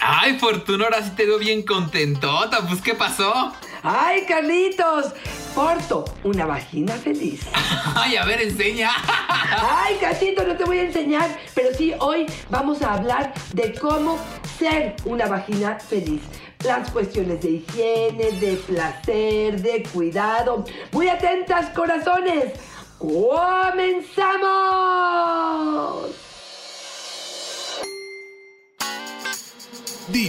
Ay, 0.00 0.38
Fortuna, 0.38 0.84
ahora 0.84 1.02
sí 1.02 1.10
te 1.16 1.26
veo 1.26 1.38
bien 1.38 1.62
contentota. 1.62 2.66
Pues, 2.66 2.80
¿qué 2.80 2.94
pasó? 2.94 3.52
¡Ay, 3.82 4.24
Carlitos! 4.26 5.06
Porto, 5.54 6.04
una 6.24 6.46
vagina 6.46 6.94
feliz. 6.94 7.40
Ay, 7.94 8.16
a 8.16 8.24
ver, 8.24 8.42
enseña. 8.42 8.90
¡Ay, 9.26 9.98
gatito, 10.00 10.44
no 10.44 10.56
te 10.56 10.64
voy 10.64 10.78
a 10.78 10.82
enseñar! 10.82 11.36
Pero 11.54 11.74
sí, 11.76 11.92
hoy 11.98 12.26
vamos 12.50 12.82
a 12.82 12.94
hablar 12.94 13.32
de 13.54 13.74
cómo 13.74 14.18
ser 14.58 14.94
una 15.04 15.26
vagina 15.26 15.78
feliz. 15.80 16.22
Las 16.64 16.90
cuestiones 16.90 17.40
de 17.40 17.50
higiene, 17.50 18.32
de 18.32 18.56
placer, 18.56 19.60
de 19.62 19.82
cuidado. 19.92 20.64
Muy 20.92 21.08
atentas, 21.08 21.70
corazones. 21.70 22.52
¡Comenzamos! 22.98 23.77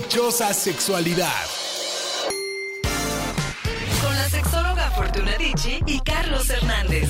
Dichosa 0.09 0.55
sexualidad. 0.55 1.45
Con 4.01 4.15
la 4.15 4.27
sexóloga 4.27 4.89
Fortuna 4.89 5.37
Dicci 5.37 5.81
y 5.85 5.99
Carlos 5.99 6.49
Hernández. 6.49 7.09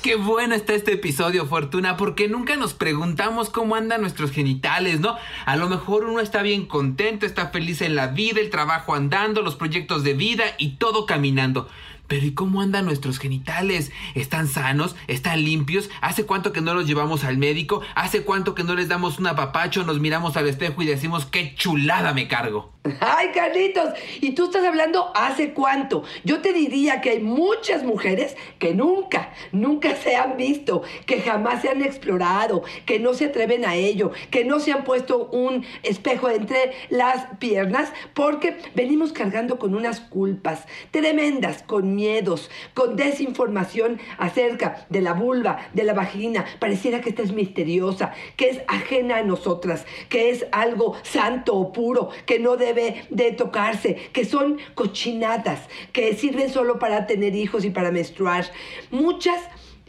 Qué 0.00 0.14
bueno 0.14 0.54
está 0.54 0.74
este 0.74 0.92
episodio, 0.92 1.46
Fortuna, 1.46 1.96
porque 1.96 2.28
nunca 2.28 2.54
nos 2.54 2.74
preguntamos 2.74 3.50
cómo 3.50 3.74
andan 3.74 4.02
nuestros 4.02 4.30
genitales, 4.30 5.00
¿no? 5.00 5.16
A 5.46 5.56
lo 5.56 5.68
mejor 5.68 6.04
uno 6.04 6.20
está 6.20 6.42
bien 6.42 6.66
contento, 6.66 7.26
está 7.26 7.48
feliz 7.48 7.82
en 7.82 7.96
la 7.96 8.06
vida, 8.06 8.40
el 8.40 8.50
trabajo 8.50 8.94
andando, 8.94 9.42
los 9.42 9.56
proyectos 9.56 10.04
de 10.04 10.14
vida 10.14 10.44
y 10.58 10.76
todo 10.76 11.06
caminando. 11.06 11.66
Pero 12.08 12.26
¿y 12.26 12.32
cómo 12.32 12.62
andan 12.62 12.86
nuestros 12.86 13.18
genitales? 13.18 13.92
¿Están 14.14 14.48
sanos? 14.48 14.96
¿Están 15.06 15.44
limpios? 15.44 15.90
¿Hace 16.00 16.24
cuánto 16.24 16.52
que 16.52 16.62
no 16.62 16.74
los 16.74 16.86
llevamos 16.86 17.22
al 17.22 17.38
médico? 17.38 17.82
¿Hace 17.94 18.22
cuánto 18.22 18.54
que 18.54 18.64
no 18.64 18.74
les 18.74 18.88
damos 18.88 19.18
un 19.18 19.26
apapacho, 19.26 19.84
nos 19.84 20.00
miramos 20.00 20.36
al 20.36 20.48
espejo 20.48 20.82
y 20.82 20.86
decimos 20.86 21.26
qué 21.26 21.54
chulada 21.54 22.14
me 22.14 22.26
cargo? 22.26 22.77
¡Ay, 23.00 23.28
Carlitos! 23.34 23.90
¿Y 24.20 24.32
tú 24.32 24.44
estás 24.44 24.64
hablando 24.64 25.10
hace 25.14 25.52
cuánto? 25.52 26.04
Yo 26.24 26.40
te 26.40 26.52
diría 26.52 27.00
que 27.00 27.10
hay 27.10 27.20
muchas 27.20 27.82
mujeres 27.82 28.36
que 28.58 28.74
nunca, 28.74 29.32
nunca 29.52 29.96
se 29.96 30.16
han 30.16 30.36
visto, 30.36 30.82
que 31.06 31.20
jamás 31.20 31.62
se 31.62 31.70
han 31.70 31.82
explorado, 31.82 32.62
que 32.86 32.98
no 32.98 33.14
se 33.14 33.26
atreven 33.26 33.64
a 33.64 33.74
ello, 33.74 34.12
que 34.30 34.44
no 34.44 34.60
se 34.60 34.72
han 34.72 34.84
puesto 34.84 35.28
un 35.32 35.64
espejo 35.82 36.30
entre 36.30 36.72
las 36.88 37.26
piernas 37.38 37.92
porque 38.14 38.56
venimos 38.74 39.12
cargando 39.12 39.58
con 39.58 39.74
unas 39.74 40.00
culpas 40.00 40.66
tremendas, 40.90 41.62
con 41.62 41.94
miedos, 41.94 42.50
con 42.74 42.96
desinformación 42.96 44.00
acerca 44.18 44.86
de 44.88 45.02
la 45.02 45.14
vulva, 45.14 45.68
de 45.72 45.84
la 45.84 45.94
vagina. 45.94 46.44
Pareciera 46.60 47.00
que 47.00 47.10
esta 47.10 47.22
es 47.22 47.32
misteriosa, 47.32 48.12
que 48.36 48.50
es 48.50 48.60
ajena 48.68 49.18
a 49.18 49.22
nosotras, 49.22 49.84
que 50.08 50.30
es 50.30 50.46
algo 50.52 50.96
santo 51.02 51.56
o 51.56 51.72
puro, 51.72 52.10
que 52.24 52.38
no 52.38 52.56
debe 52.56 52.67
de 52.74 53.32
tocarse, 53.32 53.96
que 54.12 54.24
son 54.24 54.58
cochinadas, 54.74 55.60
que 55.92 56.14
sirven 56.14 56.50
solo 56.50 56.78
para 56.78 57.06
tener 57.06 57.34
hijos 57.34 57.64
y 57.64 57.70
para 57.70 57.90
menstruar. 57.90 58.50
Muchas 58.90 59.40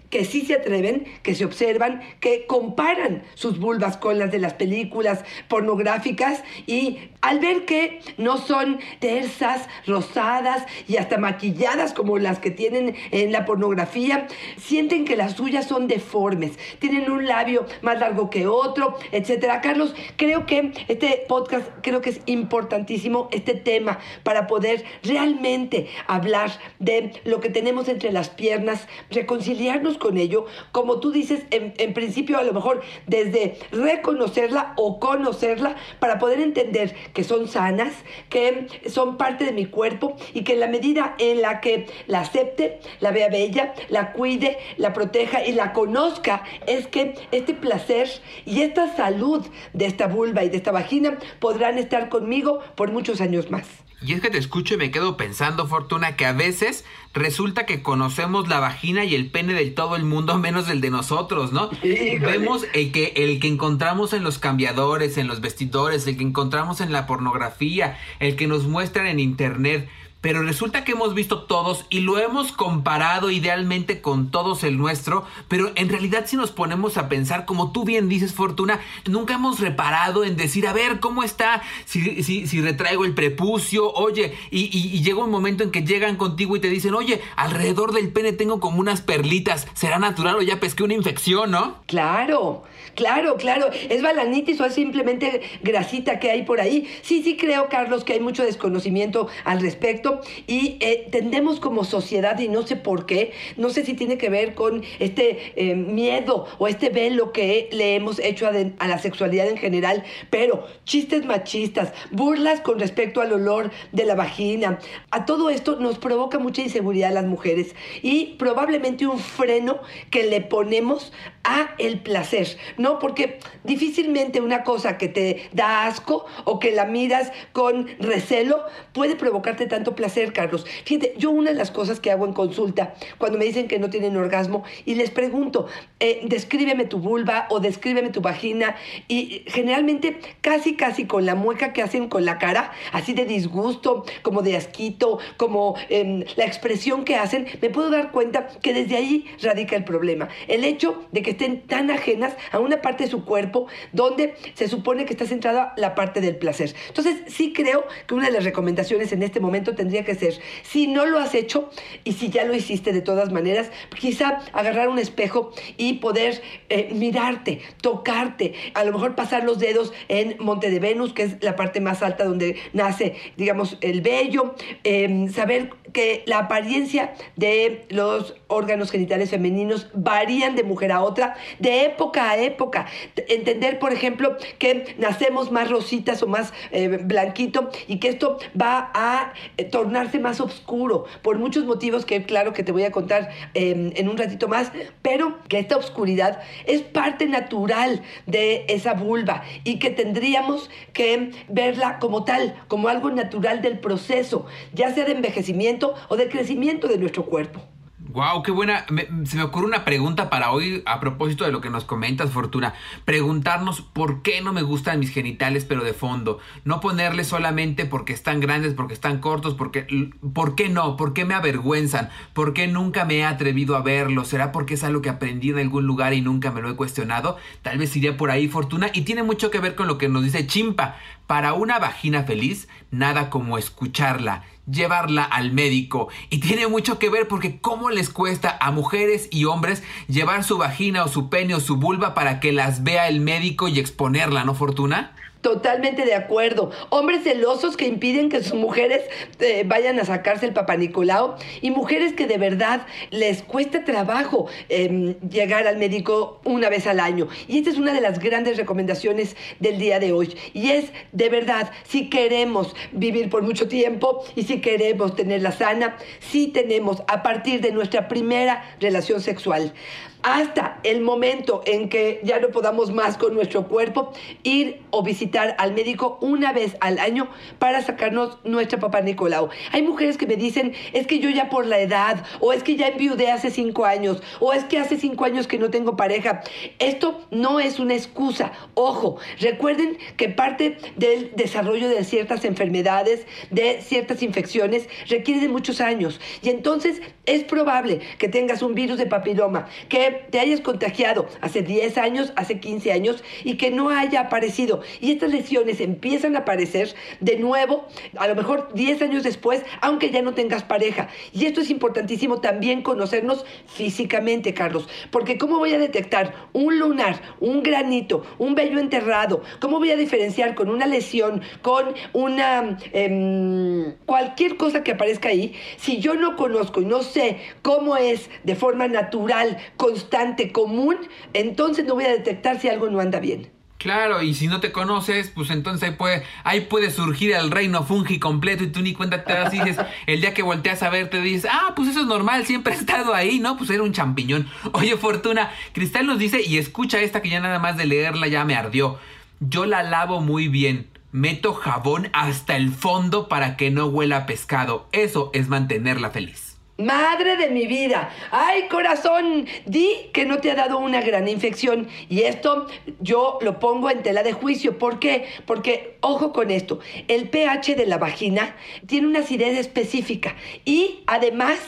que 0.09 0.25
sí 0.25 0.41
se 0.41 0.55
atreven, 0.55 1.05
que 1.23 1.35
se 1.35 1.45
observan, 1.45 2.01
que 2.19 2.47
comparan 2.47 3.23
sus 3.35 3.59
vulvas 3.59 3.97
con 3.97 4.17
las 4.17 4.31
de 4.31 4.39
las 4.39 4.53
películas 4.53 5.23
pornográficas 5.47 6.43
y 6.65 6.97
al 7.21 7.39
ver 7.39 7.65
que 7.65 7.99
no 8.17 8.37
son 8.37 8.79
tersas, 8.99 9.67
rosadas 9.85 10.65
y 10.87 10.97
hasta 10.97 11.17
maquilladas 11.17 11.93
como 11.93 12.17
las 12.17 12.39
que 12.39 12.51
tienen 12.51 12.95
en 13.11 13.31
la 13.31 13.45
pornografía, 13.45 14.27
sienten 14.57 15.05
que 15.05 15.17
las 15.17 15.33
suyas 15.33 15.67
son 15.67 15.87
deformes, 15.87 16.57
tienen 16.79 17.11
un 17.11 17.27
labio 17.27 17.65
más 17.81 17.99
largo 17.99 18.29
que 18.29 18.47
otro, 18.47 18.97
etcétera. 19.11 19.61
Carlos, 19.61 19.93
creo 20.15 20.45
que 20.45 20.71
este 20.87 21.25
podcast 21.27 21.67
creo 21.81 22.01
que 22.01 22.11
es 22.11 22.21
importantísimo 22.25 23.27
este 23.31 23.53
tema 23.53 23.99
para 24.23 24.47
poder 24.47 24.85
realmente 25.03 25.89
hablar 26.07 26.51
de 26.79 27.11
lo 27.25 27.41
que 27.41 27.49
tenemos 27.49 27.89
entre 27.89 28.11
las 28.11 28.29
piernas, 28.29 28.87
reconciliarnos 29.09 29.97
con 29.97 30.17
ello, 30.17 30.45
como 30.71 30.99
tú 30.99 31.11
dices, 31.11 31.43
en, 31.51 31.73
en, 31.77 31.93
principio 31.93 32.37
a 32.37 32.43
lo 32.43 32.53
mejor 32.53 32.81
desde 33.07 33.57
reconocerla 33.71 34.73
o 34.77 34.99
conocerla 34.99 35.75
para 35.99 36.19
poder 36.19 36.39
entender 36.39 36.95
que 37.13 37.23
son 37.23 37.47
sanas, 37.47 37.93
que 38.29 38.67
son 38.87 39.17
parte 39.17 39.45
de 39.45 39.51
mi 39.51 39.65
cuerpo 39.65 40.15
y 40.33 40.43
que 40.43 40.53
en 40.53 40.59
la 40.59 40.67
medida 40.67 41.15
en 41.19 41.41
la 41.41 41.61
que 41.61 41.87
la 42.07 42.21
acepte, 42.21 42.79
la 42.99 43.11
vea 43.11 43.29
bella, 43.29 43.73
la 43.89 44.13
cuide, 44.13 44.57
la 44.77 44.93
proteja 44.93 45.45
y 45.45 45.53
la 45.53 45.73
conozca, 45.73 46.43
es 46.67 46.87
que 46.87 47.15
este 47.31 47.53
placer 47.53 48.09
y 48.45 48.61
esta 48.61 48.95
salud 48.95 49.45
de 49.73 49.85
esta 49.85 50.07
vulva 50.07 50.43
y 50.43 50.49
de 50.49 50.57
esta 50.57 50.71
vagina 50.71 51.17
podrán 51.39 51.77
estar 51.77 52.09
conmigo 52.09 52.59
por 52.75 52.91
muchos 52.91 53.21
años 53.21 53.49
más. 53.51 53.88
Y 54.01 54.13
es 54.13 54.21
que 54.21 54.29
te 54.29 54.37
escucho 54.37 54.75
y 54.75 54.77
me 54.77 54.91
quedo 54.91 55.17
pensando, 55.17 55.67
Fortuna, 55.67 56.15
que 56.15 56.25
a 56.25 56.31
veces 56.31 56.85
resulta 57.13 57.65
que 57.65 57.81
conocemos 57.81 58.47
la 58.47 58.59
vagina 58.59 59.03
y 59.03 59.13
el 59.13 59.29
pene 59.29 59.53
del 59.53 59.73
todo 59.73 59.95
el 59.95 60.05
mundo 60.05 60.37
menos 60.39 60.69
el 60.69 60.81
de 60.81 60.89
nosotros, 60.89 61.51
¿no? 61.51 61.69
Híjole. 61.83 62.19
Vemos 62.19 62.65
el 62.73 62.91
que, 62.91 63.13
el 63.15 63.39
que 63.39 63.47
encontramos 63.47 64.13
en 64.13 64.23
los 64.23 64.39
cambiadores, 64.39 65.17
en 65.17 65.27
los 65.27 65.41
vestidores, 65.41 66.07
el 66.07 66.17
que 66.17 66.23
encontramos 66.23 66.81
en 66.81 66.91
la 66.91 67.07
pornografía, 67.07 67.97
el 68.19 68.35
que 68.35 68.47
nos 68.47 68.65
muestran 68.67 69.07
en 69.07 69.19
internet. 69.19 69.89
Pero 70.21 70.43
resulta 70.43 70.83
que 70.83 70.91
hemos 70.91 71.13
visto 71.13 71.43
todos 71.43 71.85
y 71.89 72.01
lo 72.01 72.17
hemos 72.17 72.51
comparado 72.51 73.31
idealmente 73.31 74.01
con 74.01 74.31
todos 74.31 74.63
el 74.63 74.77
nuestro, 74.77 75.25
pero 75.47 75.71
en 75.75 75.87
realidad 75.87 76.25
si 76.27 76.35
nos 76.35 76.51
ponemos 76.51 76.97
a 76.97 77.07
pensar, 77.07 77.45
como 77.45 77.71
tú 77.71 77.85
bien 77.85 78.09
dices, 78.09 78.33
Fortuna, 78.33 78.79
nunca 79.05 79.35
hemos 79.35 79.59
reparado 79.59 80.25
en 80.25 80.35
decir, 80.35 80.67
a 80.67 80.73
ver, 80.73 80.99
¿cómo 80.99 81.23
está? 81.23 81.61
Si, 81.85 82.23
si, 82.23 82.47
si 82.47 82.61
retraigo 82.61 83.05
el 83.05 83.13
prepucio, 83.13 83.91
oye, 83.93 84.37
y, 84.51 84.65
y, 84.77 85.01
llega 85.01 85.23
un 85.23 85.31
momento 85.31 85.63
en 85.63 85.71
que 85.71 85.83
llegan 85.83 86.17
contigo 86.17 86.55
y 86.55 86.59
te 86.59 86.69
dicen, 86.69 86.93
oye, 86.93 87.21
alrededor 87.35 87.93
del 87.93 88.11
pene 88.11 88.33
tengo 88.33 88.59
como 88.59 88.79
unas 88.79 89.01
perlitas, 89.01 89.67
¿será 89.73 89.99
natural 89.99 90.35
o 90.35 90.41
ya 90.41 90.59
pesqué 90.59 90.83
una 90.83 90.93
infección, 90.95 91.51
no? 91.51 91.77
Claro, 91.85 92.63
claro, 92.99 93.37
claro, 93.37 93.69
es 93.71 94.01
balanitis 94.01 94.59
o 94.59 94.65
es 94.65 94.73
simplemente 94.73 95.41
grasita 95.63 96.19
que 96.19 96.29
hay 96.29 96.43
por 96.43 96.59
ahí. 96.59 96.85
Sí, 97.01 97.23
sí 97.23 97.37
creo, 97.37 97.69
Carlos, 97.69 98.03
que 98.03 98.11
hay 98.11 98.19
mucho 98.19 98.43
desconocimiento 98.43 99.29
al 99.45 99.61
respecto 99.61 100.19
y 100.47 100.75
eh, 100.81 101.07
tendemos 101.09 101.61
como 101.61 101.85
sociedad, 101.85 102.37
y 102.39 102.49
no 102.49 102.67
sé 102.67 102.75
por 102.75 103.05
qué, 103.05 103.31
no 103.55 103.69
sé 103.69 103.85
si 103.85 103.93
tiene 103.93 104.17
que 104.17 104.29
ver 104.29 104.53
con 104.53 104.83
este 104.99 105.53
eh, 105.55 105.75
miedo 105.75 106.45
o 106.57 106.67
este 106.67 106.89
velo 106.89 107.31
que 107.31 107.69
le 107.71 107.95
hemos 107.95 108.19
hecho 108.19 108.47
a, 108.47 108.51
a, 108.79 108.87
la 108.87 108.99
sexualidad 108.99 109.47
en 109.47 109.57
general, 109.57 110.03
pero 110.29 110.67
chistes 110.83 111.25
machistas, 111.25 111.93
burlas 112.11 112.59
con 112.59 112.79
respecto 112.79 113.21
al 113.21 113.31
olor 113.31 113.71
de 113.93 114.03
la 114.03 114.15
vagina, 114.15 114.79
a 115.11 115.25
todo 115.25 115.49
esto 115.49 115.77
nos 115.77 115.99
provoca 115.99 116.37
mucha 116.37 116.61
inseguridad 116.61 117.11
a 117.11 117.13
las 117.13 117.25
mujeres 117.25 117.75
y 118.01 118.35
probablemente 118.37 119.07
un 119.07 119.19
freno 119.19 119.79
que 120.11 120.23
le 120.23 120.41
ponemos 120.41 121.13
a 121.43 121.71
el 121.77 121.99
placer, 121.99 122.57
¿no? 122.77 122.99
Porque 122.99 123.39
difícilmente 123.63 124.41
una 124.41 124.63
cosa 124.63 124.97
que 124.97 125.07
te 125.07 125.49
da 125.53 125.87
asco 125.87 126.25
o 126.43 126.59
que 126.59 126.71
la 126.71 126.85
miras 126.85 127.31
con 127.53 127.87
recelo 127.99 128.63
puede 128.93 129.15
provocarte 129.15 129.65
tanto 129.65 129.95
placer, 129.95 130.33
Carlos. 130.33 130.65
Fíjate, 130.85 131.13
yo 131.17 131.31
una 131.31 131.51
de 131.51 131.55
las 131.55 131.71
cosas 131.71 131.99
que 131.99 132.11
hago 132.11 132.25
en 132.25 132.33
consulta, 132.33 132.93
cuando 133.17 133.37
me 133.37 133.45
dicen 133.45 133.67
que 133.67 133.79
no 133.79 133.89
tienen 133.89 134.17
orgasmo, 134.17 134.63
y 134.85 134.95
les 134.95 135.11
pregunto, 135.11 135.67
eh, 135.99 136.21
descríbeme 136.23 136.85
tu 136.85 136.99
vulva 136.99 137.47
o 137.49 137.59
descríbeme 137.59 138.09
tu 138.09 138.21
vagina, 138.21 138.75
y 139.07 139.43
generalmente 139.47 140.19
casi, 140.41 140.75
casi 140.75 141.05
con 141.05 141.25
la 141.25 141.35
mueca 141.35 141.73
que 141.73 141.81
hacen 141.81 142.09
con 142.09 142.25
la 142.25 142.37
cara, 142.37 142.71
así 142.91 143.13
de 143.13 143.25
disgusto, 143.25 144.05
como 144.21 144.41
de 144.41 144.57
asquito, 144.57 145.19
como 145.37 145.75
eh, 145.89 146.25
la 146.35 146.45
expresión 146.45 147.05
que 147.05 147.15
hacen, 147.15 147.47
me 147.61 147.69
puedo 147.69 147.89
dar 147.89 148.11
cuenta 148.11 148.47
que 148.61 148.73
desde 148.73 148.97
ahí 148.97 149.25
radica 149.41 149.75
el 149.75 149.83
problema. 149.83 150.29
El 150.47 150.63
hecho 150.63 151.07
de 151.11 151.21
que 151.21 151.28
estén 151.31 151.61
tan 151.61 151.91
ajenas 151.91 152.35
a 152.51 152.59
una 152.59 152.81
parte 152.81 153.05
de 153.05 153.09
su 153.09 153.25
cuerpo 153.25 153.67
donde 153.91 154.35
se 154.53 154.67
supone 154.67 155.05
que 155.05 155.13
está 155.13 155.25
centrada 155.25 155.73
la 155.77 155.95
parte 155.95 156.21
del 156.21 156.37
placer. 156.37 156.73
Entonces, 156.87 157.17
sí 157.27 157.53
creo 157.53 157.85
que 158.07 158.13
una 158.13 158.25
de 158.25 158.31
las 158.31 158.43
recomendaciones 158.43 159.11
en 159.11 159.23
este 159.23 159.39
momento 159.39 159.75
tendría 159.75 160.03
que 160.03 160.15
ser. 160.15 160.39
Si 160.63 160.87
no 160.87 161.05
lo 161.05 161.19
has 161.19 161.35
hecho 161.35 161.69
y 162.03 162.13
si 162.13 162.29
ya 162.29 162.45
lo 162.45 162.55
hiciste 162.55 162.93
de 162.93 163.01
todas 163.01 163.31
maneras, 163.31 163.71
quizá 163.99 164.39
agarrar 164.53 164.89
un 164.89 164.99
espejo 164.99 165.51
y 165.77 165.93
poder 165.93 166.41
eh, 166.69 166.89
mirarte, 166.93 167.61
tocarte, 167.81 168.53
a 168.73 168.83
lo 168.83 168.91
mejor 168.91 169.15
pasar 169.15 169.43
los 169.43 169.59
dedos 169.59 169.93
en 170.07 170.35
Monte 170.39 170.69
de 170.69 170.79
Venus, 170.79 171.13
que 171.13 171.23
es 171.23 171.43
la 171.43 171.55
parte 171.55 171.81
más 171.81 172.01
alta 172.01 172.25
donde 172.25 172.57
nace, 172.73 173.15
digamos, 173.37 173.77
el 173.81 174.01
vello, 174.01 174.55
em, 174.83 175.29
saber 175.31 175.71
que 175.93 176.23
la 176.25 176.39
apariencia 176.39 177.13
de 177.35 177.85
los 177.89 178.35
órganos 178.47 178.91
genitales 178.91 179.29
femeninos 179.29 179.89
varían 179.93 180.55
de 180.55 180.63
mujer 180.63 180.91
a 180.91 181.01
otra, 181.01 181.18
de 181.59 181.85
época 181.85 182.29
a 182.29 182.37
época. 182.37 182.87
Entender, 183.27 183.79
por 183.79 183.93
ejemplo, 183.93 184.37
que 184.57 184.95
nacemos 184.97 185.51
más 185.51 185.69
rositas 185.69 186.21
o 186.23 186.27
más 186.27 186.53
eh, 186.71 186.87
blanquito 187.03 187.69
y 187.87 187.99
que 187.99 188.09
esto 188.09 188.37
va 188.59 188.91
a 188.93 189.33
eh, 189.57 189.65
tornarse 189.65 190.19
más 190.19 190.39
oscuro 190.41 191.05
por 191.21 191.37
muchos 191.37 191.65
motivos 191.65 192.05
que 192.05 192.23
claro 192.23 192.53
que 192.53 192.63
te 192.63 192.71
voy 192.71 192.83
a 192.83 192.91
contar 192.91 193.29
em, 193.53 193.91
en 193.95 194.09
un 194.09 194.17
ratito 194.17 194.47
más, 194.47 194.71
pero 195.01 195.39
que 195.47 195.59
esta 195.59 195.77
oscuridad 195.77 196.41
es 196.65 196.81
parte 196.81 197.25
natural 197.25 198.01
de 198.25 198.65
esa 198.67 198.93
vulva 198.93 199.43
y 199.63 199.79
que 199.79 199.89
tendríamos 199.89 200.69
que 200.93 201.31
verla 201.47 201.99
como 201.99 202.23
tal, 202.23 202.55
como 202.67 202.87
algo 202.87 203.11
natural 203.11 203.61
del 203.61 203.79
proceso, 203.79 204.45
ya 204.73 204.93
sea 204.93 205.05
de 205.05 205.13
envejecimiento 205.13 205.95
o 206.07 206.17
de 206.17 206.29
crecimiento 206.29 206.87
de 206.87 206.97
nuestro 206.97 207.25
cuerpo. 207.25 207.61
Wow, 208.11 208.41
qué 208.41 208.49
buena. 208.49 208.87
se 209.25 209.37
me 209.37 209.43
ocurre 209.43 209.67
una 209.67 209.85
pregunta 209.85 210.31
para 210.31 210.51
hoy 210.51 210.81
a 210.87 210.99
propósito 210.99 211.45
de 211.45 211.51
lo 211.51 211.61
que 211.61 211.69
nos 211.69 211.85
comentas, 211.85 212.31
Fortuna. 212.31 212.73
Preguntarnos 213.05 213.81
por 213.81 214.23
qué 214.23 214.41
no 214.41 214.51
me 214.51 214.63
gustan 214.63 214.99
mis 214.99 215.11
genitales, 215.11 215.63
pero 215.63 215.83
de 215.83 215.93
fondo. 215.93 216.39
No 216.65 216.79
ponerle 216.79 217.23
solamente 217.23 217.85
porque 217.85 218.13
están 218.13 218.39
grandes, 218.39 218.73
porque 218.73 218.95
están 218.95 219.19
cortos, 219.19 219.53
porque. 219.53 219.85
¿Por 220.33 220.55
qué 220.55 220.69
no? 220.69 220.97
¿Por 220.97 221.13
qué 221.13 221.23
me 221.23 221.35
avergüenzan? 221.35 222.09
¿Por 222.33 222.53
qué 222.53 222.65
nunca 222.65 223.05
me 223.05 223.17
he 223.17 223.25
atrevido 223.25 223.75
a 223.75 223.83
verlo? 223.83 224.25
¿Será 224.25 224.51
porque 224.51 224.73
es 224.73 224.83
algo 224.83 225.03
que 225.03 225.09
aprendí 225.09 225.51
en 225.51 225.59
algún 225.59 225.85
lugar 225.85 226.15
y 226.15 226.21
nunca 226.21 226.49
me 226.49 226.63
lo 226.63 226.71
he 226.71 226.75
cuestionado? 226.75 227.37
Tal 227.61 227.77
vez 227.77 227.95
iría 227.95 228.17
por 228.17 228.31
ahí, 228.31 228.47
Fortuna. 228.47 228.89
Y 228.91 229.01
tiene 229.01 229.21
mucho 229.21 229.51
que 229.51 229.59
ver 229.59 229.75
con 229.75 229.85
lo 229.85 229.99
que 229.99 230.09
nos 230.09 230.23
dice 230.23 230.47
Chimpa. 230.47 230.95
Para 231.29 231.53
una 231.53 231.77
vagina 231.77 232.23
feliz, 232.23 232.67
nada 232.89 233.29
como 233.29 233.59
escucharla 233.59 234.45
llevarla 234.65 235.23
al 235.23 235.51
médico. 235.51 236.09
Y 236.31 236.39
tiene 236.39 236.65
mucho 236.65 236.97
que 236.97 237.11
ver 237.11 237.27
porque 237.27 237.59
cómo 237.59 237.91
les 237.91 238.09
cuesta 238.09 238.57
a 238.59 238.71
mujeres 238.71 239.27
y 239.29 239.45
hombres 239.45 239.83
llevar 240.07 240.43
su 240.43 240.57
vagina 240.57 241.03
o 241.03 241.07
su 241.07 241.29
pene 241.29 241.53
o 241.53 241.59
su 241.59 241.75
vulva 241.77 242.15
para 242.15 242.39
que 242.39 242.51
las 242.51 242.83
vea 242.83 243.07
el 243.07 243.19
médico 243.19 243.67
y 243.67 243.77
exponerla, 243.77 244.43
¿no, 244.43 244.55
Fortuna? 244.55 245.11
Totalmente 245.41 246.03
de 246.03 246.15
acuerdo. 246.15 246.69
Hombres 246.89 247.23
celosos 247.23 247.77
que 247.77 247.87
impiden 247.87 248.27
que 248.27 248.43
sus 248.43 248.59
mujeres 248.59 249.03
eh, 249.39 249.63
vayan 249.65 249.97
a 249.97 250.03
sacarse 250.03 250.45
el 250.45 250.51
Papa 250.51 250.75
Nicolau 250.75 251.35
y 251.61 251.71
mujeres 251.71 252.11
que 252.11 252.27
de 252.27 252.37
verdad 252.37 252.85
les 253.09 253.41
cuesta 253.41 253.85
trabajo 253.85 254.47
em, 254.67 255.15
llegar 255.29 255.65
al 255.65 255.77
médico 255.77 256.41
una 256.43 256.67
vez 256.67 256.87
al 256.87 256.99
año. 256.99 257.29
Y 257.47 257.59
esta 257.59 257.69
es 257.69 257.77
una 257.77 257.93
de 257.93 258.01
las 258.01 258.19
grandes 258.19 258.57
recomendaciones 258.57 259.37
del 259.61 259.79
día 259.79 259.99
de 259.99 260.11
hoy. 260.11 260.35
Y 260.53 260.71
es 260.71 260.91
de 261.13 261.29
verdad, 261.29 261.71
si 261.87 262.09
queremos 262.09 262.75
vivir 262.91 263.29
por 263.29 263.41
mucho 263.41 263.69
tiempo 263.69 264.25
y 264.35 264.43
si 264.43 264.59
queremos 264.59 265.15
tenerla 265.15 265.53
sana, 265.53 265.95
si 266.19 266.47
tenemos 266.47 267.01
a 267.07 267.23
partir 267.23 267.61
de 267.61 267.71
nuestra 267.71 268.09
primera 268.09 268.75
relación 268.81 269.21
sexual 269.21 269.73
hasta 270.21 270.79
el 270.83 271.01
momento 271.01 271.61
en 271.65 271.89
que 271.89 272.19
ya 272.23 272.39
no 272.39 272.49
podamos 272.49 272.91
más 272.91 273.17
con 273.17 273.33
nuestro 273.33 273.67
cuerpo, 273.67 274.11
ir 274.43 274.81
o 274.91 275.03
visitar 275.03 275.55
al 275.57 275.73
médico 275.73 276.17
una 276.21 276.51
vez 276.53 276.75
al 276.81 276.99
año 276.99 277.29
para 277.57 277.81
sacarnos 277.81 278.37
nuestra 278.43 278.79
papá 278.79 279.01
Nicolau. 279.01 279.49
Hay 279.71 279.81
mujeres 279.81 280.17
que 280.17 280.27
me 280.27 280.35
dicen, 280.35 280.73
es 280.93 281.07
que 281.07 281.19
yo 281.19 281.29
ya 281.29 281.49
por 281.49 281.65
la 281.65 281.79
edad, 281.79 282.25
o 282.39 282.53
es 282.53 282.63
que 282.63 282.75
ya 282.75 282.87
enviudé 282.87 283.31
hace 283.31 283.49
cinco 283.49 283.85
años, 283.85 284.21
o 284.39 284.53
es 284.53 284.63
que 284.65 284.77
hace 284.77 284.97
cinco 284.97 285.25
años 285.25 285.47
que 285.47 285.57
no 285.57 285.69
tengo 285.69 285.95
pareja. 285.95 286.41
Esto 286.79 287.21
no 287.31 287.59
es 287.59 287.79
una 287.79 287.93
excusa. 287.93 288.51
Ojo, 288.73 289.17
recuerden 289.39 289.97
que 290.17 290.29
parte 290.29 290.77
del 290.95 291.31
desarrollo 291.35 291.87
de 291.87 292.03
ciertas 292.03 292.45
enfermedades, 292.45 293.25
de 293.51 293.81
ciertas 293.81 294.21
infecciones, 294.21 294.87
requiere 295.07 295.41
de 295.41 295.49
muchos 295.49 295.81
años. 295.81 296.19
Y 296.41 296.49
entonces 296.49 297.01
es 297.25 297.43
probable 297.43 298.01
que 298.17 298.27
tengas 298.27 298.61
un 298.61 298.75
virus 298.75 298.97
de 298.97 299.05
papiloma, 299.05 299.67
que 299.87 300.08
te 300.29 300.39
hayas 300.39 300.61
contagiado 300.61 301.27
hace 301.41 301.61
10 301.61 301.97
años, 301.97 302.33
hace 302.35 302.59
15 302.59 302.91
años 302.91 303.23
y 303.43 303.57
que 303.57 303.71
no 303.71 303.89
haya 303.89 304.21
aparecido. 304.21 304.81
Y 304.99 305.11
estas 305.11 305.31
lesiones 305.31 305.81
empiezan 305.81 306.35
a 306.35 306.39
aparecer 306.39 306.93
de 307.19 307.37
nuevo, 307.37 307.87
a 308.17 308.27
lo 308.27 308.35
mejor 308.35 308.69
10 308.73 309.01
años 309.01 309.23
después, 309.23 309.63
aunque 309.81 310.09
ya 310.09 310.21
no 310.21 310.33
tengas 310.33 310.63
pareja. 310.63 311.09
Y 311.33 311.45
esto 311.45 311.61
es 311.61 311.69
importantísimo 311.69 312.41
también 312.41 312.81
conocernos 312.81 313.45
físicamente, 313.67 314.53
Carlos, 314.53 314.87
porque 315.11 315.37
¿cómo 315.37 315.57
voy 315.57 315.73
a 315.73 315.79
detectar 315.79 316.33
un 316.53 316.79
lunar, 316.79 317.21
un 317.39 317.63
granito, 317.63 318.23
un 318.37 318.55
vello 318.55 318.79
enterrado? 318.79 319.41
¿Cómo 319.59 319.79
voy 319.79 319.91
a 319.91 319.95
diferenciar 319.95 320.55
con 320.55 320.69
una 320.69 320.85
lesión, 320.85 321.41
con 321.61 321.93
una... 322.13 322.77
Em, 322.93 323.95
cualquier 324.05 324.57
cosa 324.57 324.83
que 324.83 324.91
aparezca 324.91 325.29
ahí, 325.29 325.53
si 325.77 325.99
yo 325.99 326.15
no 326.15 326.35
conozco 326.35 326.81
y 326.81 326.85
no 326.85 327.03
sé 327.03 327.37
cómo 327.61 327.97
es 327.97 328.29
de 328.43 328.55
forma 328.55 328.87
natural, 328.87 329.57
con 329.77 329.95
constante, 329.99 330.51
común, 330.51 330.97
entonces 331.33 331.85
no 331.85 331.95
voy 331.95 332.05
a 332.05 332.11
detectar 332.11 332.59
si 332.59 332.69
algo 332.69 332.89
no 332.89 332.99
anda 332.99 333.19
bien. 333.19 333.49
Claro, 333.77 334.21
y 334.21 334.33
si 334.33 334.47
no 334.47 334.59
te 334.59 334.73
conoces, 334.73 335.29
pues 335.29 335.49
entonces 335.51 335.87
ahí 335.87 335.95
puede, 335.95 336.23
ahí 336.43 336.61
puede 336.61 336.91
surgir 336.91 337.31
el 337.31 337.49
reino 337.49 337.83
fungi 337.83 338.19
completo 338.19 338.65
y 338.65 338.67
tú 338.67 338.81
ni 338.81 338.93
cuenta 338.93 339.23
te 339.23 339.31
das 339.33 339.53
y 339.53 339.59
dices, 339.59 339.85
el 340.05 340.19
día 340.19 340.33
que 340.33 340.43
volteas 340.43 340.83
a 340.83 340.89
ver 340.89 341.09
te 341.09 341.21
dices, 341.21 341.49
ah, 341.49 341.73
pues 341.75 341.89
eso 341.89 342.01
es 342.01 342.05
normal, 342.05 342.45
siempre 342.45 342.73
he 342.73 342.77
estado 342.77 343.13
ahí, 343.13 343.39
¿no? 343.39 343.55
Pues 343.57 343.69
era 343.69 343.83
un 343.83 343.93
champiñón. 343.93 344.49
Oye, 344.73 344.97
Fortuna, 344.97 345.51
Cristal 345.73 346.07
nos 346.07 346.19
dice, 346.19 346.41
y 346.41 346.57
escucha 346.57 346.99
esta 346.99 347.21
que 347.21 347.29
ya 347.29 347.39
nada 347.39 347.59
más 347.59 347.77
de 347.77 347.85
leerla 347.85 348.27
ya 348.27 348.43
me 348.43 348.55
ardió. 348.55 348.99
Yo 349.39 349.65
la 349.65 349.83
lavo 349.83 350.19
muy 350.19 350.49
bien, 350.49 350.87
meto 351.13 351.53
jabón 351.53 352.09
hasta 352.11 352.57
el 352.57 352.73
fondo 352.73 353.29
para 353.29 353.55
que 353.55 353.71
no 353.71 353.85
huela 353.85 354.25
pescado. 354.25 354.89
Eso 354.91 355.31
es 355.33 355.47
mantenerla 355.47 356.09
feliz. 356.09 356.58
Madre 356.79 357.35
de 357.35 357.49
mi 357.49 357.67
vida, 357.67 358.09
ay 358.31 358.69
corazón, 358.69 359.45
di 359.65 360.09
que 360.13 360.25
no 360.25 360.37
te 360.37 360.49
ha 360.49 360.55
dado 360.55 360.77
una 360.77 361.01
gran 361.01 361.27
infección 361.27 361.89
y 362.07 362.21
esto 362.21 362.67
yo 363.01 363.37
lo 363.41 363.59
pongo 363.59 363.89
en 363.89 364.01
tela 364.01 364.23
de 364.23 364.31
juicio. 364.31 364.77
¿Por 364.77 364.97
qué? 364.97 365.25
Porque, 365.45 365.97
ojo 365.99 366.31
con 366.31 366.51
esto, 366.51 366.79
el 367.09 367.27
pH 367.27 367.75
de 367.75 367.85
la 367.85 367.97
vagina 367.97 368.55
tiene 368.87 369.07
una 369.07 369.19
acidez 369.19 369.57
específica 369.57 370.37
y 370.63 371.03
además 371.05 371.59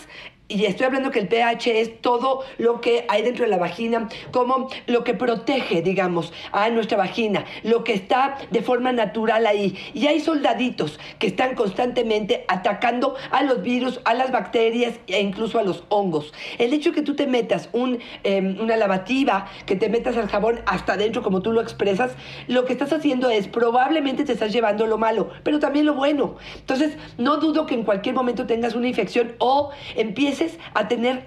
y 0.51 0.65
estoy 0.65 0.87
hablando 0.87 1.11
que 1.11 1.19
el 1.19 1.27
pH 1.27 1.79
es 1.79 2.01
todo 2.01 2.43
lo 2.57 2.81
que 2.81 3.05
hay 3.07 3.21
dentro 3.21 3.45
de 3.45 3.51
la 3.51 3.57
vagina, 3.57 4.09
como 4.31 4.69
lo 4.87 5.03
que 5.03 5.13
protege, 5.13 5.81
digamos, 5.81 6.33
a 6.51 6.69
nuestra 6.69 6.97
vagina, 6.97 7.45
lo 7.63 7.83
que 7.83 7.93
está 7.93 8.37
de 8.49 8.61
forma 8.61 8.91
natural 8.91 9.47
ahí. 9.47 9.77
Y 9.93 10.07
hay 10.07 10.19
soldaditos 10.19 10.99
que 11.19 11.27
están 11.27 11.55
constantemente 11.55 12.45
atacando 12.47 13.15
a 13.31 13.43
los 13.43 13.61
virus, 13.61 14.01
a 14.05 14.13
las 14.13 14.31
bacterias 14.31 14.95
e 15.07 15.21
incluso 15.21 15.59
a 15.59 15.63
los 15.63 15.83
hongos. 15.89 16.33
El 16.57 16.73
hecho 16.73 16.91
que 16.91 17.01
tú 17.01 17.15
te 17.15 17.27
metas 17.27 17.69
un, 17.71 17.99
em, 18.23 18.59
una 18.59 18.75
lavativa, 18.75 19.47
que 19.65 19.75
te 19.75 19.89
metas 19.89 20.17
el 20.17 20.27
jabón 20.27 20.61
hasta 20.65 20.93
adentro, 20.93 21.23
como 21.23 21.41
tú 21.41 21.51
lo 21.51 21.61
expresas, 21.61 22.13
lo 22.47 22.65
que 22.65 22.73
estás 22.73 22.91
haciendo 22.91 23.29
es 23.29 23.47
probablemente 23.47 24.25
te 24.25 24.33
estás 24.33 24.51
llevando 24.51 24.85
lo 24.85 24.97
malo, 24.97 25.29
pero 25.43 25.59
también 25.59 25.85
lo 25.85 25.93
bueno. 25.93 26.35
Entonces, 26.55 26.97
no 27.17 27.37
dudo 27.37 27.65
que 27.65 27.75
en 27.75 27.83
cualquier 27.83 28.15
momento 28.15 28.45
tengas 28.45 28.75
una 28.75 28.87
infección 28.87 29.35
o 29.39 29.71
empieces 29.95 30.40
a 30.73 30.87
tener 30.87 31.25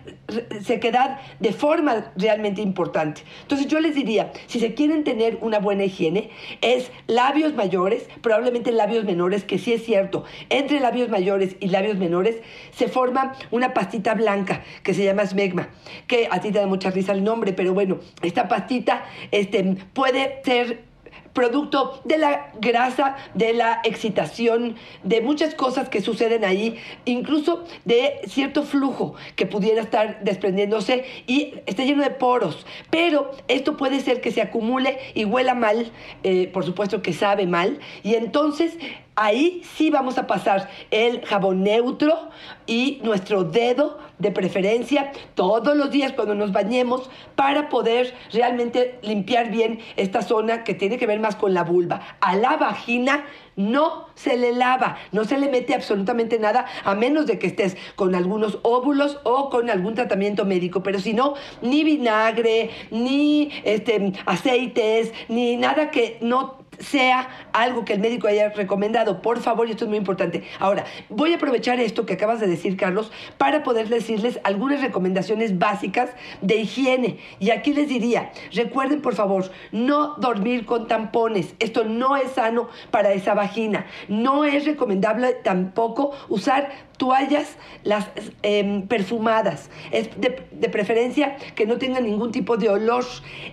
sequedad 0.63 1.19
de 1.41 1.53
forma 1.53 2.13
realmente 2.17 2.63
importante. 2.63 3.23
Entonces 3.43 3.67
yo 3.69 3.81
les 3.81 3.95
diría, 3.95 4.33
si 4.47 4.61
se 4.61 4.75
quieren 4.75 5.05
tener 5.05 5.39
una 5.41 5.59
buena 5.59 5.85
higiene, 5.85 6.31
es 6.61 6.91
labios 7.07 7.55
mayores, 7.55 8.09
probablemente 8.23 8.73
labios 8.73 9.05
menores, 9.05 9.45
que 9.45 9.59
sí 9.59 9.73
es 9.73 9.85
cierto, 9.85 10.25
entre 10.49 10.81
labios 10.81 11.09
mayores 11.09 11.57
y 11.61 11.69
labios 11.69 11.99
menores 11.99 12.37
se 12.73 12.89
forma 12.89 13.35
una 13.51 13.75
pastita 13.75 14.15
blanca 14.15 14.63
que 14.83 14.95
se 14.95 15.05
llama 15.05 15.27
smegma, 15.27 15.69
que 16.07 16.29
a 16.31 16.41
ti 16.41 16.51
te 16.51 16.59
da 16.59 16.67
mucha 16.67 16.91
risa 16.91 17.13
el 17.13 17.25
nombre, 17.25 17.53
pero 17.53 17.75
bueno, 17.75 17.99
esta 18.23 18.49
pastita 18.49 19.05
este, 19.31 19.77
puede 19.93 20.41
ser 20.45 20.94
producto 21.35 22.01
de 22.05 22.17
la 22.17 22.53
grasa, 22.61 23.17
de 23.35 23.53
la 23.53 23.81
excitación, 23.85 24.77
de 25.03 25.21
muchas 25.21 25.55
cosas 25.55 25.89
que 25.89 26.01
suceden 26.01 26.45
ahí, 26.45 26.79
incluso 27.05 27.65
de 27.85 28.21
cierto 28.27 28.63
flujo 28.63 29.15
que 29.37 29.45
pudiera 29.45 29.83
estar 29.83 30.23
desprendiéndose 30.25 31.05
y 31.27 31.55
está 31.67 31.85
lleno 31.85 32.03
de 32.03 32.11
poros. 32.11 32.65
Pero 32.91 33.33
esto 33.49 33.77
puede 33.77 34.01
ser 34.01 34.21
que 34.21 34.31
se 34.31 34.41
acumule 34.41 34.99
y 35.15 35.25
huela 35.25 35.55
mal, 35.55 35.91
eh, 36.23 36.49
por 36.53 36.65
supuesto 36.65 37.03
que 37.03 37.13
sabe 37.13 37.47
mal, 37.47 37.81
y 38.03 38.15
entonces 38.15 38.79
ahí 39.17 39.63
sí 39.77 39.91
vamos 39.91 40.19
a 40.19 40.27
pasar 40.27 40.71
el 40.91 41.25
jabón 41.25 41.63
neutro 41.63 42.31
y 42.67 43.01
nuestro 43.03 43.45
dedo 43.45 43.99
de 44.19 44.31
preferencia 44.31 45.13
todos 45.35 45.77
los 45.77 45.91
días 45.91 46.13
cuando 46.13 46.35
nos 46.35 46.53
bañemos 46.53 47.11
para 47.35 47.69
poder 47.69 48.15
realmente 48.33 48.99
limpiar 49.03 49.51
bien 49.51 49.81
esta 49.97 50.23
zona 50.23 50.65
que 50.65 50.75
tiene 50.75 50.99
que 50.99 51.07
ver 51.07 51.21
más 51.21 51.37
con 51.37 51.55
la 51.55 51.65
vulva. 51.65 52.01
A 52.21 52.37
la 52.37 52.57
vagina 52.57 53.25
no 53.57 54.07
se 54.15 54.37
le 54.37 54.53
lava, 54.53 54.97
no 55.13 55.25
se 55.25 55.39
le 55.39 55.49
mete 55.49 55.75
absolutamente 55.75 56.39
nada 56.39 56.67
a 56.85 56.95
menos 56.95 57.27
de 57.27 57.39
que 57.39 57.47
estés 57.47 57.77
con 57.97 58.15
algunos 58.15 58.59
óvulos 58.63 59.21
o 59.25 59.51
con 59.51 59.71
algún 59.71 59.95
tratamiento 59.95 60.45
médico, 60.45 60.83
pero 60.83 60.99
si 60.99 61.13
no, 61.13 61.35
ni 61.63 61.85
vinagre, 61.85 62.71
ni 62.91 63.51
este, 63.65 64.13
aceites, 64.27 65.13
ni 65.29 65.57
nada 65.57 65.91
que 65.91 66.19
no 66.21 66.65
sea 66.79 67.44
algo 67.55 67.85
que 67.85 67.95
el 67.95 68.01
médico 68.01 68.27
haya 68.27 68.51
recomendado. 68.51 69.23
Por 69.23 69.41
favor, 69.41 69.67
y 69.67 69.71
esto 69.71 69.85
es 69.85 69.89
muy 69.89 69.97
importante. 69.97 70.43
Ahora, 70.59 70.85
voy 71.09 71.33
a 71.33 71.37
aprovechar 71.37 71.81
esto 71.81 72.05
que 72.05 72.15
acabas 72.15 72.41
de 72.41 72.47
decir, 72.47 72.77
Carlos, 72.77 73.11
para 73.39 73.63
poder 73.63 73.89
decirles 73.89 74.39
algunas 74.45 74.83
recomendaciones 74.83 75.59
básicas 75.59 76.11
de 76.43 76.57
higiene. 76.57 77.19
Y 77.39 77.51
aquí 77.51 77.73
les 77.73 77.89
diría, 77.89 78.33
recuerden, 78.53 79.01
por 79.01 79.15
favor, 79.15 79.51
no 79.73 80.17
dormir 80.17 80.67
con 80.67 80.89
tampones. 80.89 81.55
Esto 81.61 81.85
no 81.85 82.17
es 82.17 82.33
sano 82.33 82.69
para 82.91 83.13
esa 83.13 83.35
vagina. 83.35 83.87
No 84.09 84.45
es 84.45 84.67
recomendable 84.67 85.35
tampoco 85.43 86.11
usar 86.29 86.71
toallas 86.97 87.57
las 87.83 88.09
em, 88.43 88.87
perfumadas 88.87 89.71
es 89.91 90.09
de, 90.21 90.47
de, 90.53 90.69
preferencia 90.69 91.37
que 91.55 91.67
no 91.67 91.77
tengan 91.79 92.05
ningún 92.05 92.31
tipo 92.31 92.57
de 92.57 92.69
olor 92.69 93.05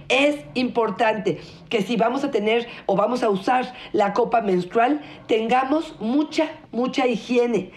es 0.09 0.37
importante 0.53 1.39
que 1.69 1.81
si 1.81 1.95
vamos 1.95 2.23
a 2.23 2.31
tener 2.31 2.67
o 2.85 2.95
vamos 2.95 3.23
a 3.23 3.29
usar 3.29 3.73
la 3.93 4.13
copa 4.13 4.41
menstrual 4.41 5.01
tengamos 5.27 5.95
mucha 5.99 6.49
mucha 6.71 7.07
higiene 7.07 7.71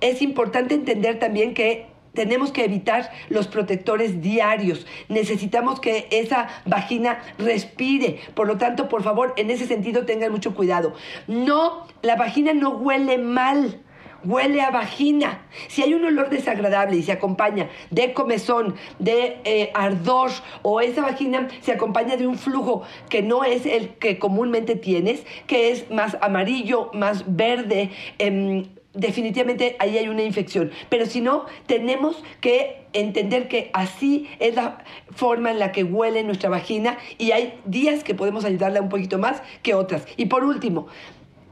es 0.00 0.20
importante 0.20 0.74
entender 0.74 1.18
también 1.18 1.54
que 1.54 1.86
tenemos 2.12 2.52
que 2.52 2.64
evitar 2.64 3.10
los 3.28 3.48
protectores 3.48 4.22
diarios. 4.22 4.86
Necesitamos 5.08 5.80
que 5.80 6.06
esa 6.10 6.48
vagina 6.64 7.18
respire. 7.38 8.20
Por 8.34 8.46
lo 8.46 8.56
tanto, 8.56 8.88
por 8.88 9.02
favor, 9.02 9.34
en 9.36 9.50
ese 9.50 9.66
sentido 9.66 10.06
tengan 10.06 10.30
mucho 10.30 10.54
cuidado. 10.54 10.94
No, 11.26 11.86
la 12.02 12.16
vagina 12.16 12.54
no 12.54 12.70
huele 12.70 13.18
mal 13.18 13.80
huele 14.24 14.60
a 14.60 14.70
vagina. 14.70 15.46
Si 15.68 15.82
hay 15.82 15.94
un 15.94 16.04
olor 16.04 16.30
desagradable 16.30 16.96
y 16.96 17.02
se 17.02 17.12
acompaña 17.12 17.68
de 17.90 18.12
comezón, 18.12 18.74
de 18.98 19.38
eh, 19.44 19.70
ardor 19.74 20.30
o 20.62 20.80
esa 20.80 21.02
vagina 21.02 21.48
se 21.60 21.72
acompaña 21.72 22.16
de 22.16 22.26
un 22.26 22.38
flujo 22.38 22.82
que 23.08 23.22
no 23.22 23.44
es 23.44 23.66
el 23.66 23.90
que 23.94 24.18
comúnmente 24.18 24.76
tienes, 24.76 25.24
que 25.46 25.70
es 25.70 25.90
más 25.90 26.16
amarillo, 26.20 26.90
más 26.92 27.24
verde, 27.26 27.90
eh, 28.18 28.66
definitivamente 28.94 29.76
ahí 29.78 29.98
hay 29.98 30.08
una 30.08 30.22
infección. 30.22 30.70
Pero 30.88 31.06
si 31.06 31.20
no, 31.20 31.44
tenemos 31.66 32.22
que 32.40 32.84
entender 32.92 33.48
que 33.48 33.70
así 33.72 34.28
es 34.38 34.54
la 34.54 34.78
forma 35.10 35.50
en 35.50 35.58
la 35.58 35.72
que 35.72 35.84
huele 35.84 36.22
nuestra 36.22 36.48
vagina 36.48 36.96
y 37.18 37.32
hay 37.32 37.60
días 37.64 38.04
que 38.04 38.14
podemos 38.14 38.44
ayudarla 38.44 38.80
un 38.80 38.88
poquito 38.88 39.18
más 39.18 39.42
que 39.62 39.74
otras. 39.74 40.06
Y 40.16 40.26
por 40.26 40.44
último, 40.44 40.86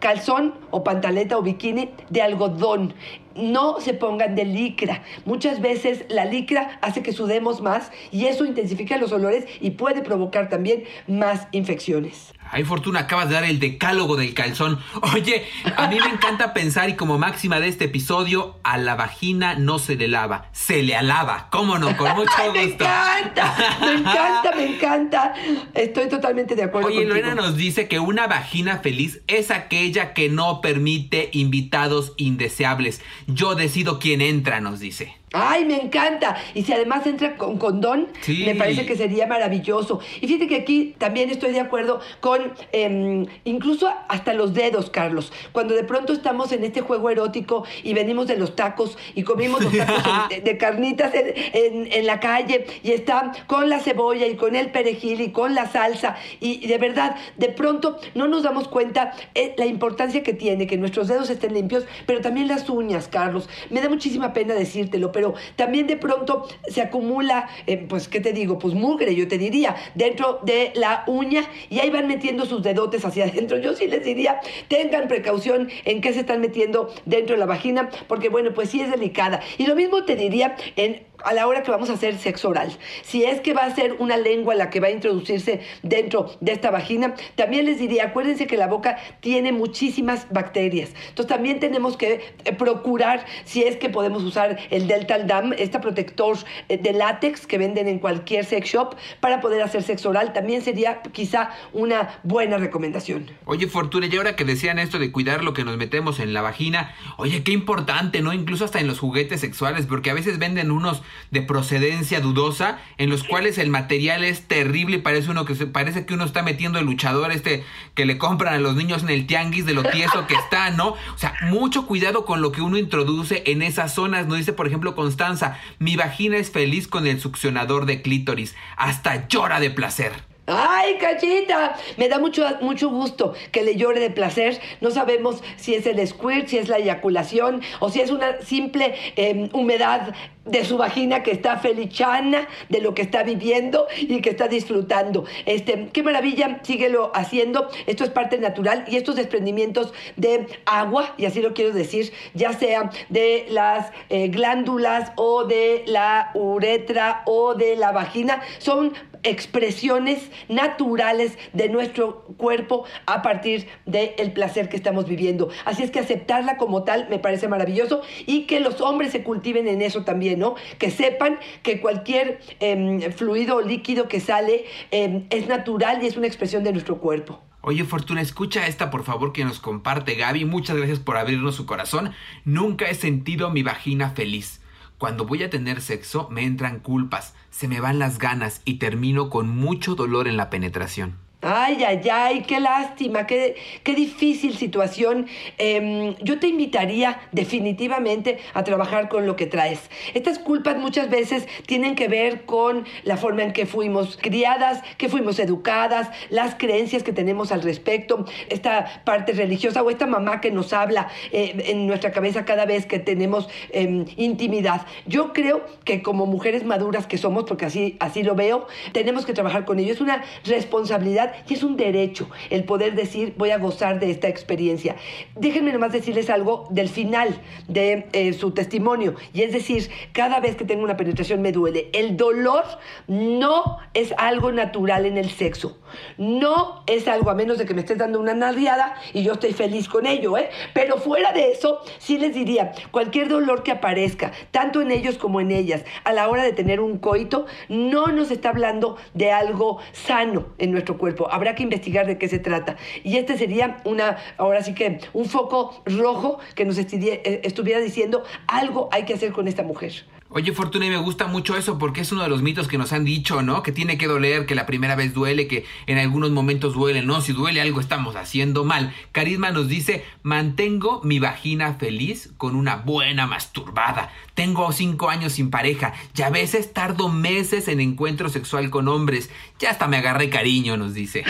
calzón 0.03 0.55
o 0.73 0.83
pantaleta 0.83 1.39
o 1.39 1.43
bikini 1.43 1.91
de 2.11 2.21
algodón. 2.21 2.93
No 3.37 3.81
se 3.81 3.95
pongan 3.95 4.35
de 4.35 4.45
licra. 4.45 5.03
Muchas 5.25 5.63
veces 5.63 6.05
la 6.11 6.27
licra 6.27 6.79
hace 6.83 7.03
que 7.03 7.13
sudemos 7.13 7.63
más 7.63 7.91
y 8.11 8.27
eso 8.27 8.45
intensifica 8.45 8.99
los 8.99 9.13
olores 9.13 9.47
y 9.61 9.71
puede 9.71 10.03
provocar 10.03 10.51
también 10.51 10.85
más 11.07 11.47
infecciones. 11.53 12.35
Ay, 12.55 12.65
Fortuna, 12.65 13.01
acabas 13.01 13.31
de 13.31 13.35
dar 13.35 13.45
el 13.45 13.59
decálogo 13.59 14.17
del 14.17 14.35
calzón. 14.35 14.79
Oye, 15.15 15.47
a 15.75 15.89
mí 15.89 15.97
me 15.99 16.11
encanta 16.11 16.53
pensar 16.53 16.91
y 16.91 16.97
como 16.97 17.17
máxima 17.17 17.61
de 17.61 17.69
este 17.69 17.87
episodio, 17.87 18.59
a 18.63 18.77
la 18.77 18.95
vagina 18.95 19.55
no 19.55 19.79
se 19.79 19.97
le 19.97 20.07
lava, 20.07 20.51
se 20.53 20.83
le 20.83 20.95
alaba. 20.95 21.49
¿Cómo 21.51 21.79
no? 21.79 21.97
Con 21.97 22.15
mucho 22.15 22.31
gusto. 22.45 22.53
me 22.53 22.63
encanta, 22.65 23.79
me 23.81 23.93
encanta, 23.95 24.53
me 24.55 24.67
encanta. 24.67 25.35
Estoy 25.73 26.11
totalmente 26.11 26.55
de 26.55 26.65
acuerdo. 26.65 26.89
Oye, 26.89 27.07
contigo. 27.07 27.15
Lorena 27.15 27.35
nos 27.35 27.57
dice 27.57 27.89
que 27.89 27.99
una 27.99 28.27
vagina 28.27 28.81
feliz 28.81 29.23
es 29.29 29.51
aquella 29.51 30.13
que 30.13 30.29
no 30.29 30.61
permite 30.61 31.31
invitados 31.33 32.13
indeseables. 32.19 33.01
Yo 33.27 33.55
decido 33.55 33.99
quién 33.99 34.21
entra, 34.21 34.61
nos 34.61 34.79
dice. 34.79 35.22
Ay, 35.33 35.65
me 35.65 35.81
encanta. 35.81 36.37
Y 36.55 36.63
si 36.63 36.73
además 36.73 37.07
entra 37.07 37.37
con 37.37 37.59
condón, 37.59 38.09
sí. 38.21 38.45
me 38.45 38.55
parece 38.55 38.87
que 38.87 38.97
sería 38.97 39.27
maravilloso. 39.27 40.01
Y 40.21 40.27
fíjate 40.27 40.47
que 40.47 40.57
aquí 40.57 40.95
también 40.99 41.31
estoy 41.31 41.53
de 41.53 41.61
acuerdo 41.61 42.01
con 42.21 42.53
eh, 42.73 43.27
incluso 43.45 43.93
hasta 44.09 44.35
los 44.35 44.55
dedos, 44.55 44.91
Carlos. 44.91 45.33
Cuando 45.53 45.75
de 45.75 45.85
pronto 45.85 46.13
estamos 46.13 46.53
en 46.53 46.65
este 46.65 46.81
juego 46.81 47.11
erótico 47.11 47.65
y 47.83 47.95
venimos 47.95 48.27
de 48.27 48.37
los 48.37 48.57
tacos 48.57 48.99
y 49.15 49.23
comimos 49.23 49.63
los 49.63 49.77
tacos 49.77 50.29
de, 50.29 50.41
de, 50.45 50.59
carnitas 50.59 51.15
en, 51.15 51.33
en, 51.37 51.93
en, 51.93 52.07
la 52.07 52.21
calle 52.21 52.67
y 52.83 52.93
está 52.93 53.33
con 53.47 53.69
la 53.69 53.81
cebolla 53.81 54.27
y 54.27 54.37
con 54.37 54.57
el 54.57 54.71
perejil 54.71 55.21
y 55.21 55.31
con 55.31 55.55
la 55.55 55.67
salsa. 55.67 56.17
Y, 56.41 56.63
y 56.65 56.67
de 56.67 56.79
verdad, 56.79 57.17
de 57.37 57.49
pronto 57.49 57.99
no 58.15 58.29
nos 58.29 58.43
damos 58.43 58.69
cuenta 58.69 59.15
eh, 59.35 59.55
la 59.57 59.67
importancia 59.67 60.23
que 60.23 60.35
tiene 60.35 60.67
que 60.67 60.77
nuestros 60.77 61.09
dedos 61.09 61.31
estén 61.31 61.55
limpios, 61.55 61.85
pero 62.07 62.21
también 62.21 62.49
las 62.49 62.69
uñas, 62.69 63.09
Carlos. 63.09 63.49
Me 63.71 63.81
da 63.81 63.89
muchísima 63.89 64.33
pena 64.33 64.55
decírtelo, 64.55 65.13
pero 65.13 65.22
pero 65.23 65.35
también 65.55 65.87
de 65.87 65.97
pronto 65.97 66.49
se 66.67 66.83
acumula, 66.83 67.49
eh, 67.69 67.77
pues, 67.77 68.09
¿qué 68.09 68.19
te 68.19 68.33
digo? 68.33 68.59
Pues 68.59 68.75
mugre, 68.75 69.15
yo 69.15 69.29
te 69.29 69.39
diría, 69.39 69.77
dentro 69.95 70.41
de 70.43 70.73
la 70.75 71.05
uña 71.07 71.45
y 71.71 71.79
ahí 71.79 71.91
van 71.91 72.09
metiendo 72.09 72.45
sus 72.45 72.61
dedotes 72.65 73.05
hacia 73.05 73.25
adentro. 73.31 73.57
Yo 73.59 73.73
sí 73.75 73.87
les 73.87 74.05
diría, 74.05 74.41
tengan 74.67 75.07
precaución 75.07 75.69
en 75.85 76.01
qué 76.01 76.13
se 76.13 76.21
están 76.21 76.41
metiendo 76.41 76.93
dentro 77.05 77.37
de 77.37 77.39
la 77.39 77.47
vagina, 77.47 77.89
porque 78.09 78.31
bueno, 78.31 78.53
pues 78.53 78.71
sí 78.71 78.81
es 78.81 78.91
delicada. 78.91 79.41
Y 79.59 79.67
lo 79.67 79.77
mismo 79.77 80.03
te 80.05 80.17
diría 80.17 80.57
en 80.75 81.05
a 81.25 81.33
la 81.33 81.47
hora 81.47 81.63
que 81.63 81.71
vamos 81.71 81.91
a 81.91 81.95
hacer 81.95 82.19
sexo 82.19 82.49
oral. 82.49 82.77
Si 83.03 83.25
es 83.25 83.41
que 83.41 83.55
va 83.55 83.63
a 83.63 83.75
ser 83.75 83.97
una 83.99 84.17
lengua 84.17 84.55
la 84.55 84.71
que 84.71 84.81
va 84.81 84.89
a 84.89 84.91
introducirse 84.91 85.61
dentro 85.83 86.37
de 86.41 86.53
esta 86.53 86.71
vagina, 86.71 87.15
también 87.35 87.67
les 87.67 87.79
diría, 87.79 88.07
acuérdense 88.07 88.47
que 88.47 88.57
la 88.57 88.67
boca 88.67 88.99
tiene 89.21 89.53
muchísimas 89.53 90.27
bacterias. 90.31 90.91
Entonces 91.09 91.27
también 91.27 91.61
tenemos 91.61 91.97
que 91.97 92.35
eh, 92.45 92.53
procurar 92.53 93.25
si 93.45 93.63
es 93.63 93.77
que 93.77 93.89
podemos 93.89 94.23
usar 94.23 94.59
el 94.71 94.87
Delta 94.87 95.19
Dam, 95.19 95.53
este 95.59 95.79
protector 95.79 96.37
eh, 96.69 96.79
de 96.79 96.93
látex 96.93 97.47
que 97.47 97.59
venden 97.59 97.89
en 97.89 97.99
cualquier 97.99 98.45
sex 98.45 98.69
shop 98.69 98.95
para 99.21 99.41
poder 99.41 99.63
hacer 99.63 99.83
sexo 99.83 100.11
oral. 100.11 100.33
También 100.33 100.63
sería 100.63 101.03
quizá 101.13 101.51
una 101.73 102.21
buena 102.23 102.59
recomendación. 102.59 103.31
Oye, 103.45 103.67
Fortuna, 103.67 104.07
y 104.07 104.17
ahora 104.17 104.37
que 104.37 104.45
decían 104.45 104.79
esto 104.79 104.99
de 104.99 105.13
cuidar 105.13 105.45
lo 105.45 105.55
que 105.55 105.65
nos 105.65 105.77
metemos 105.77 106.21
en 106.21 106.33
la 106.33 106.43
vagina, 106.43 106.95
oye, 107.17 107.43
qué 107.43 107.53
importante, 107.53 108.23
¿no? 108.23 108.33
Incluso 108.33 108.65
hasta 108.65 108.81
en 108.81 108.87
los 108.87 108.99
juguetes 108.99 109.41
sexuales, 109.41 109.87
porque 109.87 110.11
a 110.11 110.15
veces 110.15 110.39
venden 110.39 110.71
unos 110.71 111.03
de 111.31 111.43
procedencia 111.43 112.21
dudosa, 112.21 112.79
en 112.99 113.11
los 113.11 113.25
cuales 113.25 113.59
el 113.59 113.71
material 113.71 114.25
es 114.25 114.43
terrible 114.47 114.97
y 114.97 115.01
parece 115.01 115.31
uno 115.31 115.45
que 115.45 115.55
parece 115.67 116.05
que 116.07 116.15
uno 116.15 116.25
está 116.25 116.43
metiendo 116.43 116.79
el 116.79 116.87
luchador 116.87 117.33
este 117.33 117.65
que 117.95 118.05
le 118.05 118.19
compran 118.19 118.55
a 118.55 118.59
los 118.59 118.77
niños 118.77 119.03
en 119.03 119.11
el 119.11 119.27
tianguis 119.27 119.67
de 119.67 119.75
lo 119.75 119.83
tieso 119.83 120.27
que 120.27 120.35
está, 120.35 120.71
¿no? 120.71 120.89
O 120.89 121.19
sea, 121.19 121.35
mucho 121.43 121.87
cuidado 121.87 122.25
con 122.25 122.43
lo 122.43 122.53
que 122.53 122.63
uno 122.63 122.79
introduce 122.79 123.43
en 123.47 123.63
esas 123.63 123.95
zonas. 123.95 124.27
Nos 124.27 124.39
dice, 124.39 124.53
por 124.53 124.67
ejemplo, 124.67 124.95
Constanza, 124.95 125.59
mi 125.79 125.97
vagina 125.97 126.37
es 126.37 126.51
feliz 126.51 126.89
con 126.89 127.07
el 127.07 127.21
succionador 127.21 127.87
de 127.87 128.03
clítoris, 128.03 128.55
hasta 128.77 129.29
llora 129.29 129.61
de 129.61 129.71
placer. 129.71 130.32
¡Ay, 130.47 130.99
cachita! 130.99 131.77
Me 131.97 132.09
da 132.09 132.19
mucho, 132.19 132.45
mucho 132.61 132.91
gusto 132.91 133.33
que 133.53 133.63
le 133.63 133.77
llore 133.77 134.01
de 134.01 134.11
placer. 134.11 134.61
No 134.81 134.91
sabemos 134.91 135.43
si 135.57 135.75
es 135.75 135.87
el 135.87 136.05
squirt, 136.07 136.49
si 136.49 136.59
es 136.59 136.69
la 136.69 136.79
eyaculación 136.79 137.63
o 137.79 137.91
si 137.91 138.01
es 138.01 138.11
una 138.11 138.41
simple 138.43 138.95
eh, 139.15 139.49
humedad 139.53 140.13
de 140.45 140.65
su 140.65 140.77
vagina 140.77 141.23
que 141.23 141.31
está 141.31 141.59
felichana 141.59 142.49
de 142.69 142.81
lo 142.81 142.95
que 142.95 143.03
está 143.03 143.23
viviendo 143.23 143.87
y 143.97 144.21
que 144.21 144.31
está 144.31 144.49
disfrutando. 144.49 145.25
Este, 145.47 145.89
qué 145.93 146.03
maravilla, 146.03 146.61
síguelo 146.63 147.13
haciendo. 147.15 147.69
Esto 147.87 148.03
es 148.03 148.11
parte 148.11 148.39
natural 148.39 148.85
y 148.89 148.97
estos 148.97 149.15
desprendimientos 149.17 149.93
de 150.17 150.49
agua, 150.67 151.15
y 151.17 151.27
así 151.27 151.41
lo 151.41 151.55
quiero 151.55 151.73
decir, 151.73 152.13
ya 152.35 152.53
sea 152.53 152.91
de 153.09 153.47
las 153.49 153.93
eh, 154.09 154.29
glándulas 154.29 155.13
o 155.15 155.45
de 155.45 155.85
la 155.87 156.33
uretra 156.35 157.23
o 157.27 157.55
de 157.55 157.77
la 157.77 157.93
vagina, 157.93 158.43
son 158.59 158.93
expresiones 159.23 160.31
naturales 160.49 161.39
de 161.53 161.69
nuestro 161.69 162.23
cuerpo 162.37 162.85
a 163.07 163.23
partir 163.23 163.69
del 163.87 164.33
placer 164.33 164.69
que 164.69 164.77
estamos 164.77 165.07
viviendo. 165.07 165.51
Así 165.65 165.83
es 165.83 165.91
que 165.91 166.01
aceptarla 166.01 166.57
como 166.57 166.85
tal 166.85 167.09
me 167.09 167.19
parece 167.19 167.49
maravilloso 167.49 168.03
y 168.27 168.43
que 168.43 168.61
los 168.61 168.81
hombres 168.81 169.13
se 169.13 169.23
cultiven 169.23 169.69
en 169.69 169.83
eso 169.83 170.05
también, 170.05 170.39
¿no? 170.39 170.55
Que 170.79 170.91
sepan 170.91 171.39
que 171.63 171.81
cualquier 171.81 172.41
eh, 172.61 173.11
fluido 173.17 173.57
o 173.57 173.63
líquido 173.63 174.09
que 174.09 174.21
sale 174.21 174.65
eh, 174.91 175.25
es 175.31 175.49
natural 175.49 176.03
y 176.03 176.07
es 176.07 176.17
una 176.17 176.27
expresión 176.27 176.65
de 176.65 176.73
nuestro 176.73 176.99
cuerpo. 176.99 177.41
Oye, 177.65 177.85
Fortuna, 177.85 178.21
escucha 178.21 178.67
esta 178.67 178.91
por 178.91 179.05
favor 179.05 179.33
que 179.33 179.45
nos 179.45 179.61
comparte 179.61 180.17
Gaby. 180.17 180.45
Muchas 180.45 180.77
gracias 180.77 180.99
por 180.99 181.17
abrirnos 181.17 181.55
su 181.55 181.65
corazón. 181.65 182.13
Nunca 182.45 182.87
he 182.87 182.95
sentido 182.95 183.51
mi 183.51 183.63
vagina 183.63 184.11
feliz. 184.11 184.62
Cuando 185.03 185.27
voy 185.27 185.43
a 185.43 185.51
tener 185.51 185.81
sexo 185.81 186.29
me 186.31 186.45
entran 186.45 186.79
culpas, 186.79 187.35
se 187.51 187.67
me 187.67 187.81
van 187.81 187.99
las 187.99 188.21
ganas 188.21 188.63
y 188.65 188.75
termino 188.75 189.31
con 189.31 189.49
mucho 189.49 189.97
dolor 189.97 190.29
en 190.29 190.37
la 190.37 190.49
penetración. 190.49 191.17
Ay, 191.45 191.83
ay, 191.83 192.01
ay, 192.09 192.43
qué 192.43 192.61
lástima, 192.61 193.27
qué, 193.27 193.57
qué 193.83 193.97
difícil 193.97 194.57
situación. 194.57 195.27
Em, 195.59 196.15
yo 196.23 196.39
te 196.39 196.47
invitaría 196.47 197.21
definitivamente 197.33 198.39
a 198.55 198.63
trabajar 198.63 199.09
con 199.09 199.27
lo 199.27 199.35
que 199.35 199.47
traes. 199.47 199.81
Estas 200.15 200.39
culpas 200.39 200.77
muchas 200.77 201.11
veces 201.11 201.49
tienen 201.67 201.97
que 201.97 202.07
ver 202.07 202.45
con 202.45 202.85
la 203.03 203.17
forma 203.17 203.43
en 203.43 203.53
que 203.53 203.67
fuimos 203.67 204.17
criadas, 204.17 204.85
que 204.99 205.09
fuimos 205.09 205.41
educadas, 205.41 206.11
las 206.31 206.55
creencias 206.55 207.03
que 207.03 207.13
tenemos 207.13 207.51
al 207.51 207.63
respecto, 207.63 208.25
esta 208.49 209.03
parte 209.05 209.33
religiosa 209.33 209.83
o 209.83 209.91
esta 209.91 210.07
mamá 210.07 210.41
que 210.41 210.53
nos 210.53 210.73
habla 210.73 211.09
eh, 211.33 211.57
en 211.67 211.89
nuestra 211.89 212.13
cabeza 212.13 212.45
cada 212.45 212.67
vez 212.67 212.87
que 212.87 213.01
tenemos 213.01 213.49
em, 213.71 214.05
intimidad. 214.17 214.87
Yo 215.07 215.33
creo 215.33 215.65
que 215.85 216.03
como 216.03 216.27
mujeres 216.27 216.65
maduras 216.65 217.09
que 217.09 217.19
somos, 217.19 217.43
porque 217.45 217.65
así, 217.65 217.97
así 217.99 218.23
lo 218.23 218.37
veo, 218.37 218.69
tenemos 218.93 219.27
que 219.27 219.33
trabajar 219.33 219.65
con 219.65 219.81
ello. 219.81 219.93
Es 219.93 220.01
una 220.01 220.23
responsabilidad 220.45 221.32
y 221.49 221.55
es 221.55 221.63
un 221.63 221.77
derecho 221.77 222.29
el 222.51 222.65
poder 222.65 222.95
decir 222.95 223.35
voy 223.37 223.51
a 223.51 223.59
gozar 223.59 224.01
de 224.01 224.11
esta 224.11 224.29
experiencia. 224.29 224.97
Déjenme 225.37 225.73
nomás 225.73 225.93
decirles 225.93 226.31
algo 226.31 226.67
del 226.71 226.89
final 226.89 227.41
de 227.69 228.07
eh, 228.13 228.33
su 228.33 228.53
testimonio 228.53 229.15
y 229.33 229.43
es 229.43 229.53
decir, 229.53 229.91
cada 230.13 230.41
vez 230.41 230.57
que 230.57 230.65
tengo 230.65 230.83
una 230.83 230.97
penetración 230.97 231.43
me 231.43 231.53
duele. 231.53 231.89
El 231.93 232.17
dolor 232.17 232.65
no 233.07 233.79
es 233.95 234.15
algo 234.19 234.53
natural 234.53 235.07
en 235.07 235.19
el 235.19 235.31
sexo. 235.31 235.79
No 236.17 236.83
es 236.87 237.09
algo 237.09 237.31
a 237.31 237.35
menos 237.35 237.59
de 237.59 237.67
que 237.67 237.75
me 237.75 237.81
estés 237.81 237.99
dando 237.99 238.19
una 238.21 238.35
nalgueada 238.35 238.95
y 239.13 239.23
yo 239.23 239.35
estoy 239.35 239.53
feliz 239.53 239.89
con 239.89 240.07
ello, 240.07 240.39
¿eh? 240.39 240.51
Pero 240.75 240.97
fuera 240.97 241.33
de 241.33 241.51
eso, 241.53 241.81
sí 241.99 242.19
les 242.19 242.35
diría, 242.35 242.73
cualquier 242.91 243.29
dolor 243.29 243.63
que 243.63 243.73
aparezca, 243.73 244.33
tanto 244.51 244.81
en 244.81 244.91
ellos 244.91 245.19
como 245.19 245.41
en 245.41 245.51
ellas, 245.51 245.85
a 246.05 246.13
la 246.13 246.29
hora 246.29 246.43
de 246.43 246.53
tener 246.53 246.81
un 246.81 246.99
coito, 246.99 247.47
no 247.69 248.07
nos 248.09 248.31
está 248.31 248.51
hablando 248.51 248.97
de 249.15 249.33
algo 249.33 249.79
sano 249.93 250.47
en 250.59 250.73
nuestro 250.73 250.97
cuerpo 250.99 251.22
Habrá 251.31 251.55
que 251.55 251.63
investigar 251.63 252.07
de 252.07 252.19
qué 252.19 252.29
se 252.29 252.39
trata. 252.39 252.77
Y 253.05 253.17
este 253.17 253.37
sería 253.37 253.83
una, 253.85 254.17
ahora 254.39 254.63
sí 254.63 254.75
que, 254.75 255.01
un 255.13 255.27
foco 255.27 255.83
rojo 255.87 256.39
que 256.55 256.65
nos 256.65 256.79
eh, 256.79 257.41
estuviera 257.45 257.81
diciendo 257.81 258.23
algo 258.47 258.89
hay 258.93 259.05
que 259.05 259.15
hacer 259.15 259.33
con 259.33 259.49
esta 259.49 259.63
mujer. 259.63 260.05
Oye, 260.35 260.53
Fortuna, 260.53 260.87
y 260.87 260.89
me 260.89 260.97
gusta 260.97 261.27
mucho 261.27 261.59
eso 261.59 261.79
porque 261.79 262.01
es 262.01 262.11
uno 262.11 262.23
de 262.23 262.31
los 262.31 262.41
mitos 262.41 262.67
que 262.67 262.79
nos 262.79 262.95
han 262.95 263.05
dicho, 263.05 263.43
¿no? 263.43 263.63
Que 263.63 263.71
tiene 263.71 263.99
que 263.99 264.07
doler, 264.07 264.47
que 264.47 264.55
la 264.55 264.65
primera 264.65 264.97
vez 264.97 265.13
duele, 265.13 265.47
que 265.47 265.67
en 265.87 265.99
algunos 265.99 266.31
momentos 266.31 266.73
duele, 266.73 267.03
¿no? 267.03 267.21
Si 267.21 267.35
duele 267.35 267.61
algo 267.61 267.81
estamos 267.81 268.17
haciendo 268.17 268.65
mal. 268.65 268.95
Carisma 269.13 269.51
nos 269.51 269.69
dice, 269.69 270.07
mantengo 270.23 271.03
mi 271.05 271.19
vagina 271.19 271.75
feliz 271.75 272.33
con 272.39 272.57
una 272.57 272.77
buena 272.77 273.27
masturbada. 273.27 274.11
Tengo 274.35 274.73
cinco 274.73 275.11
años 275.11 275.35
sin 275.35 275.51
pareja 275.51 275.93
y 276.17 276.23
a 276.23 276.31
veces 276.31 276.73
tardo 276.73 277.09
meses 277.09 277.69
en 277.69 277.81
encuentro 277.81 278.29
sexual 278.29 278.71
con 278.71 278.89
hombres. 278.89 279.31
Ya 279.59 279.71
hasta 279.71 279.89
me 279.89 279.99
agarré 279.99 280.31
cariño, 280.31 280.77
nos 280.77 280.95
dice. 280.95 281.25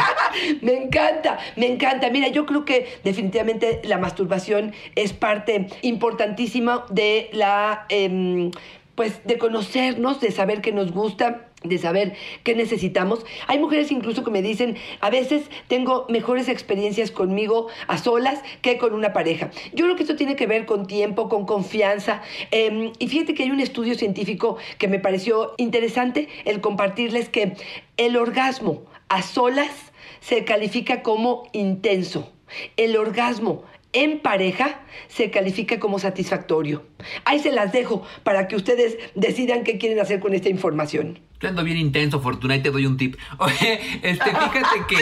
me 0.62 0.84
encanta, 0.84 1.38
me 1.56 1.66
encanta. 1.66 2.10
Mira, 2.10 2.28
yo 2.28 2.44
creo 2.46 2.64
que 2.64 2.98
definitivamente 3.02 3.80
la 3.84 3.98
masturbación 3.98 4.74
es 4.94 5.12
parte 5.12 5.68
importantísima 5.82 6.84
de 6.90 7.30
la... 7.32 7.86
Em, 7.88 8.50
pues 8.94 9.24
de 9.24 9.38
conocernos, 9.38 10.20
de 10.20 10.30
saber 10.30 10.60
qué 10.60 10.70
nos 10.70 10.92
gusta, 10.92 11.48
de 11.64 11.78
saber 11.78 12.14
qué 12.42 12.54
necesitamos. 12.54 13.24
Hay 13.46 13.58
mujeres 13.58 13.90
incluso 13.90 14.22
que 14.22 14.30
me 14.30 14.42
dicen, 14.42 14.76
a 15.00 15.10
veces 15.10 15.50
tengo 15.66 16.06
mejores 16.08 16.48
experiencias 16.48 17.10
conmigo 17.10 17.68
a 17.88 17.98
solas 17.98 18.42
que 18.62 18.78
con 18.78 18.92
una 18.92 19.12
pareja. 19.12 19.50
Yo 19.72 19.86
creo 19.86 19.96
que 19.96 20.02
esto 20.02 20.16
tiene 20.16 20.36
que 20.36 20.46
ver 20.46 20.66
con 20.66 20.86
tiempo, 20.86 21.28
con 21.28 21.46
confianza. 21.46 22.22
Em, 22.50 22.92
y 22.98 23.08
fíjate 23.08 23.34
que 23.34 23.44
hay 23.44 23.50
un 23.50 23.60
estudio 23.60 23.94
científico 23.94 24.58
que 24.78 24.88
me 24.88 24.98
pareció 24.98 25.54
interesante 25.56 26.28
el 26.44 26.60
compartirles 26.60 27.28
que 27.28 27.54
el 27.96 28.16
orgasmo 28.16 28.82
a 29.08 29.22
solas 29.22 29.92
se 30.20 30.44
califica 30.44 31.02
como 31.02 31.44
intenso. 31.52 32.32
El 32.76 32.96
orgasmo 32.96 33.64
en 33.94 34.18
pareja 34.18 34.80
se 35.08 35.30
califica 35.30 35.78
como 35.78 35.98
satisfactorio. 35.98 36.84
Ahí 37.24 37.38
se 37.38 37.52
las 37.52 37.72
dejo 37.72 38.02
para 38.24 38.48
que 38.48 38.56
ustedes 38.56 38.98
decidan 39.14 39.64
qué 39.64 39.78
quieren 39.78 40.00
hacer 40.00 40.20
con 40.20 40.34
esta 40.34 40.48
información. 40.48 41.20
Yo 41.44 41.50
ando 41.50 41.62
bien 41.62 41.76
intenso, 41.76 42.20
Fortuna, 42.20 42.56
y 42.56 42.62
te 42.62 42.70
doy 42.70 42.86
un 42.86 42.96
tip. 42.96 43.16
Oye, 43.38 43.78
este, 44.02 44.30
fíjate 44.30 44.86
que 44.88 44.96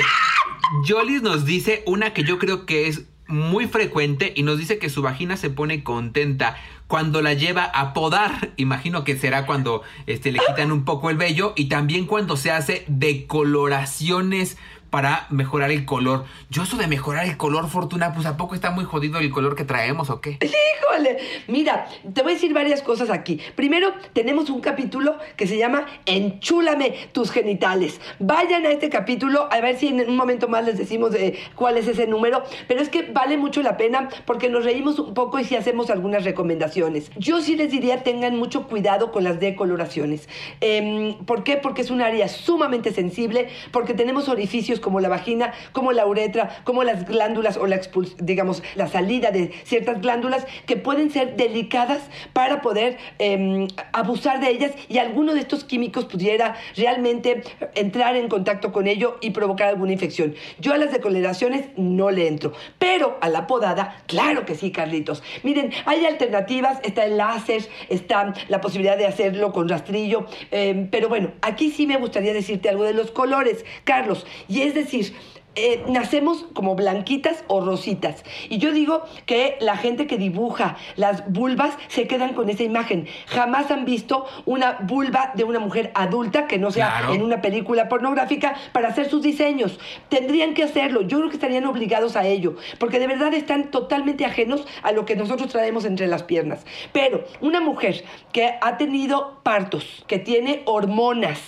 Jolis 0.85 1.23
nos 1.23 1.45
dice 1.45 1.85
una 1.87 2.13
que 2.13 2.25
yo 2.25 2.41
creo 2.41 2.67
que 2.67 2.89
es 2.89 3.05
muy 3.29 3.69
frecuente 3.69 4.33
y 4.35 4.43
nos 4.43 4.59
dice 4.59 4.81
que 4.81 4.91
su 4.91 5.03
vagina 5.03 5.37
se 5.37 5.51
pone 5.51 5.85
contenta 5.85 6.57
cuando 6.89 7.23
la 7.23 7.35
lleva 7.35 7.63
a 7.63 7.93
podar. 7.93 8.55
Imagino 8.57 9.05
que 9.05 9.17
será 9.17 9.47
cuando 9.47 9.83
este, 10.09 10.33
le 10.33 10.41
quitan 10.41 10.73
un 10.73 10.85
poco 10.85 11.11
el 11.11 11.17
vello 11.17 11.53
y 11.55 11.67
también 11.67 12.07
cuando 12.07 12.37
se 12.37 12.51
hace 12.51 12.85
decoloraciones 12.89 14.59
para 14.93 15.27
mejorar 15.31 15.71
el 15.71 15.87
color. 15.87 16.27
Yo 16.51 16.65
eso 16.65 16.77
de 16.77 16.87
mejorar 16.87 17.25
el 17.25 17.39
color, 17.39 17.67
Fortuna, 17.71 18.13
pues 18.13 18.27
¿a 18.27 18.37
poco 18.37 18.55
está 18.55 18.73
muy 18.73 18.85
jodido 18.85 19.21
el 19.21 19.31
color 19.31 19.57
que 19.57 19.65
traemos 19.65 20.11
o 20.11 20.21
qué? 20.21 20.39
Híjole, 20.43 21.17
mira, 21.49 21.89
te 22.13 22.23
voy 22.23 22.33
a 22.33 22.35
decir 22.35 22.53
varias 22.53 22.83
cosas 22.83 23.09
aquí. 23.09 23.41
Primero, 23.57 23.95
tenemos 24.13 24.51
un 24.51 24.61
capítulo 24.61 25.17
que 25.39 25.47
se 25.47 25.57
llama 25.57 25.87
Enchúlame 26.05 26.95
tus 27.13 27.31
genitales. 27.31 28.03
Vayan 28.19 28.67
a 28.67 28.71
este 28.71 28.91
capítulo, 28.91 29.49
a 29.51 29.63
ver 29.63 29.79
si 29.79 29.89
en 29.89 30.11
un 30.11 30.15
momento 30.15 30.47
más 30.47 30.67
les 30.67 30.77
decimos 30.77 31.13
de 31.13 31.39
cuál 31.55 31.79
es 31.79 31.89
ese 31.89 32.07
número, 32.07 32.45
pero 32.69 32.83
es 32.83 32.91
que 32.91 33.01
vale 33.11 33.39
mucho 33.39 33.63
la 33.63 33.79
pena 33.79 34.11
porque 34.27 34.51
nos 34.51 34.63
reímos 34.63 34.99
un 34.99 35.15
poco 35.15 35.39
y 35.39 35.45
si 35.45 35.57
hacemos 35.57 35.89
algunas 35.89 36.25
recomendaciones. 36.25 37.11
Yo 37.17 37.41
sí 37.41 37.57
les 37.57 37.71
diría 37.71 38.03
tengan 38.03 38.37
mucho 38.37 38.69
cuidado 38.69 39.11
con 39.11 39.25
las 39.25 39.41
decoloraciones. 39.41 40.29
Em, 40.61 41.15
¿Por 41.25 41.45
qué? 41.45 41.57
Porque 41.57 41.81
es 41.81 41.91
un 41.91 42.03
área 42.03 42.29
sumamente 42.29 42.93
sensible, 42.93 43.49
porque 43.71 43.95
tenemos 43.95 44.29
orificios 44.29 44.82
como 44.83 45.01
la 45.01 45.09
vagina, 45.09 45.55
como 45.73 45.93
la 45.93 46.05
uretra, 46.05 46.63
como 46.65 46.85
las 46.85 47.07
glándulas 47.07 47.57
o 47.57 47.67
la 47.67 47.81
digamos, 48.19 48.63
la 48.75 48.89
salida 48.89 49.31
de 49.31 49.53
ciertas 49.65 50.01
glándulas 50.01 50.47
que 50.67 50.77
pueden 50.77 51.11
ser 51.11 51.37
delicadas 51.37 52.03
para 52.33 52.61
poder 52.61 52.99
em, 53.19 53.69
abusar 53.93 54.41
de 54.41 54.51
ellas 54.51 54.73
y 54.89 54.99
alguno 54.99 55.35
de 55.35 55.41
estos 55.41 55.65
químicos 55.65 56.05
pudiera 56.05 56.57
realmente 56.77 57.43
entrar 57.75 58.17
en 58.17 58.29
contacto 58.29 58.73
con 58.73 58.87
ello 58.87 59.19
y 59.21 59.31
provocar 59.31 59.69
alguna 59.69 59.93
infección. 59.93 60.35
Yo 60.59 60.75
a 60.75 60.79
las 60.79 60.93
decoloraciones 60.93 61.67
no 61.77 62.11
le 62.11 62.29
entro, 62.29 62.53
pero 62.79 63.19
a 63.21 63.29
la 63.29 63.47
podada, 63.47 64.03
claro 64.07 64.45
que 64.45 64.55
sí, 64.55 64.71
Carlitos. 64.71 65.23
Miren, 65.43 65.73
hay 65.87 66.05
alternativas, 66.07 66.81
está 66.83 67.05
el 67.05 67.17
láser, 67.17 67.63
está 67.89 68.35
la 68.49 68.61
posibilidad 68.61 68.97
de 68.97 69.07
hacerlo 69.07 69.53
con 69.53 69.69
rastrillo, 69.69 70.27
em, 70.51 70.89
pero 70.89 71.09
bueno, 71.09 71.33
aquí 71.43 71.71
sí 71.71 71.87
me 71.87 71.97
gustaría 71.97 72.33
decirte 72.33 72.69
algo 72.69 72.85
de 72.85 72.95
los 72.95 73.11
colores, 73.11 73.65
Carlos, 73.85 74.27
y 74.49 74.63
es 74.63 74.72
es 74.77 74.85
decir, 74.85 75.15
eh, 75.55 75.85
nacemos 75.89 76.47
como 76.55 76.75
blanquitas 76.75 77.45
o 77.47 77.61
rositas. 77.61 78.25
Y 78.49 78.59
yo 78.59 78.73
digo 78.73 79.03
que 79.27 79.57
la 79.61 79.77
gente 79.77 80.07
que 80.07 80.17
dibuja 80.17 80.77
las 80.97 81.31
vulvas 81.31 81.77
se 81.89 82.07
quedan 82.07 82.35
con 82.35 82.49
esa 82.49 82.63
imagen. 82.63 83.07
Jamás 83.27 83.71
han 83.71 83.85
visto 83.85 84.27
una 84.47 84.79
vulva 84.81 85.33
de 85.35 85.45
una 85.45 85.59
mujer 85.59 85.91
adulta 85.95 86.47
que 86.47 86.59
no 86.59 86.71
sea 86.71 87.09
en 87.11 87.23
una 87.23 87.43
película 87.43 87.89
pornográfica 87.89 88.55
para 88.73 88.89
hacer 88.89 89.09
sus 89.11 89.23
diseños. 89.23 89.79
Tendrían 90.09 90.55
que 90.55 90.63
hacerlo. 90.63 91.03
Yo 91.03 91.19
creo 91.19 91.29
que 91.29 91.37
estarían 91.37 91.67
obligados 91.67 92.17
a 92.17 92.27
ello, 92.27 92.57
porque 92.79 92.99
de 92.99 93.07
verdad 93.07 93.35
están 93.35 93.71
totalmente 93.71 94.25
ajenos 94.25 94.67
a 94.83 94.93
lo 94.93 95.05
que 95.05 95.17
nosotros 95.17 95.51
traemos 95.51 95.85
entre 95.85 96.07
las 96.07 96.23
piernas. 96.23 96.65
Pero 96.93 97.25
una 97.41 97.61
mujer 97.61 98.05
que 98.33 98.55
ha 98.61 98.79
tenido 98.79 99.41
partos, 99.43 100.05
que 100.07 100.19
tiene 100.19 100.63
hormonas, 100.65 101.41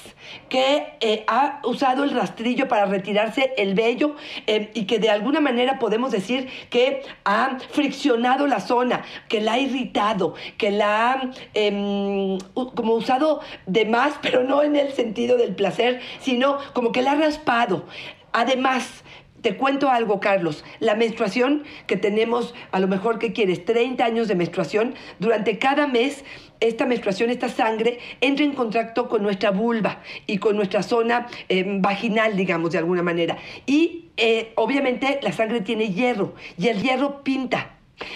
que 0.49 0.97
eh, 1.01 1.25
ha 1.27 1.61
usado 1.65 2.05
el 2.05 2.11
rastrillo 2.11 2.69
para 2.69 2.87
retirarse 2.87 3.53
el 3.57 3.75
vello, 3.75 3.94
eh, 4.47 4.71
y 4.75 4.87
que 4.87 4.99
de 4.99 5.11
alguna 5.11 5.41
manera 5.41 5.79
podemos 5.79 6.11
decir 6.11 6.49
que 6.71 7.03
ha 7.25 7.59
friccionado 7.71 8.47
la 8.47 8.61
zona, 8.61 9.05
que 9.29 9.41
la 9.41 9.55
ha 9.55 9.59
irritado, 9.59 10.35
que 10.59 10.71
la 10.71 11.13
ha 11.13 11.31
em, 11.55 12.39
como 12.75 12.95
usado 12.95 13.41
de 13.67 13.85
más, 13.85 14.15
pero 14.23 14.45
no 14.45 14.63
en 14.63 14.77
el 14.77 14.93
sentido 14.93 15.37
del 15.37 15.55
placer, 15.55 16.01
sino 16.21 16.59
como 16.73 16.93
que 16.93 17.03
la 17.03 17.13
ha 17.13 17.17
raspado. 17.17 17.85
Además, 18.33 19.05
te 19.45 19.59
cuento 19.59 19.91
algo, 19.91 20.21
Carlos. 20.21 20.65
La 20.81 20.95
menstruación 20.95 21.65
que 21.87 21.99
tenemos, 21.99 22.55
a 22.73 22.81
lo 22.81 22.89
mejor, 22.89 23.19
¿qué 23.19 23.35
quieres? 23.35 23.65
30 23.67 24.03
años 24.03 24.27
de 24.27 24.35
menstruación. 24.35 24.95
Durante 25.19 25.59
cada 25.59 25.87
mes, 25.87 26.25
esta 26.61 26.87
menstruación, 26.87 27.31
esta 27.31 27.49
sangre, 27.49 27.99
entra 28.21 28.45
en 28.45 28.53
contacto 28.53 29.09
con 29.09 29.23
nuestra 29.23 29.51
vulva 29.51 30.01
y 30.27 30.39
con 30.39 30.57
nuestra 30.57 30.83
zona 30.83 31.27
eh, 31.49 31.65
vaginal, 31.81 32.37
digamos, 32.37 32.73
de 32.73 32.79
alguna 32.79 33.03
manera. 33.03 33.37
Y 33.67 34.07
eh, 34.17 34.53
obviamente 34.57 35.19
la 35.23 35.33
sangre 35.33 35.61
tiene 35.61 35.93
hierro 35.93 36.35
y 36.57 36.69
el 36.69 36.83
hierro 36.83 37.23
pinta. 37.23 37.71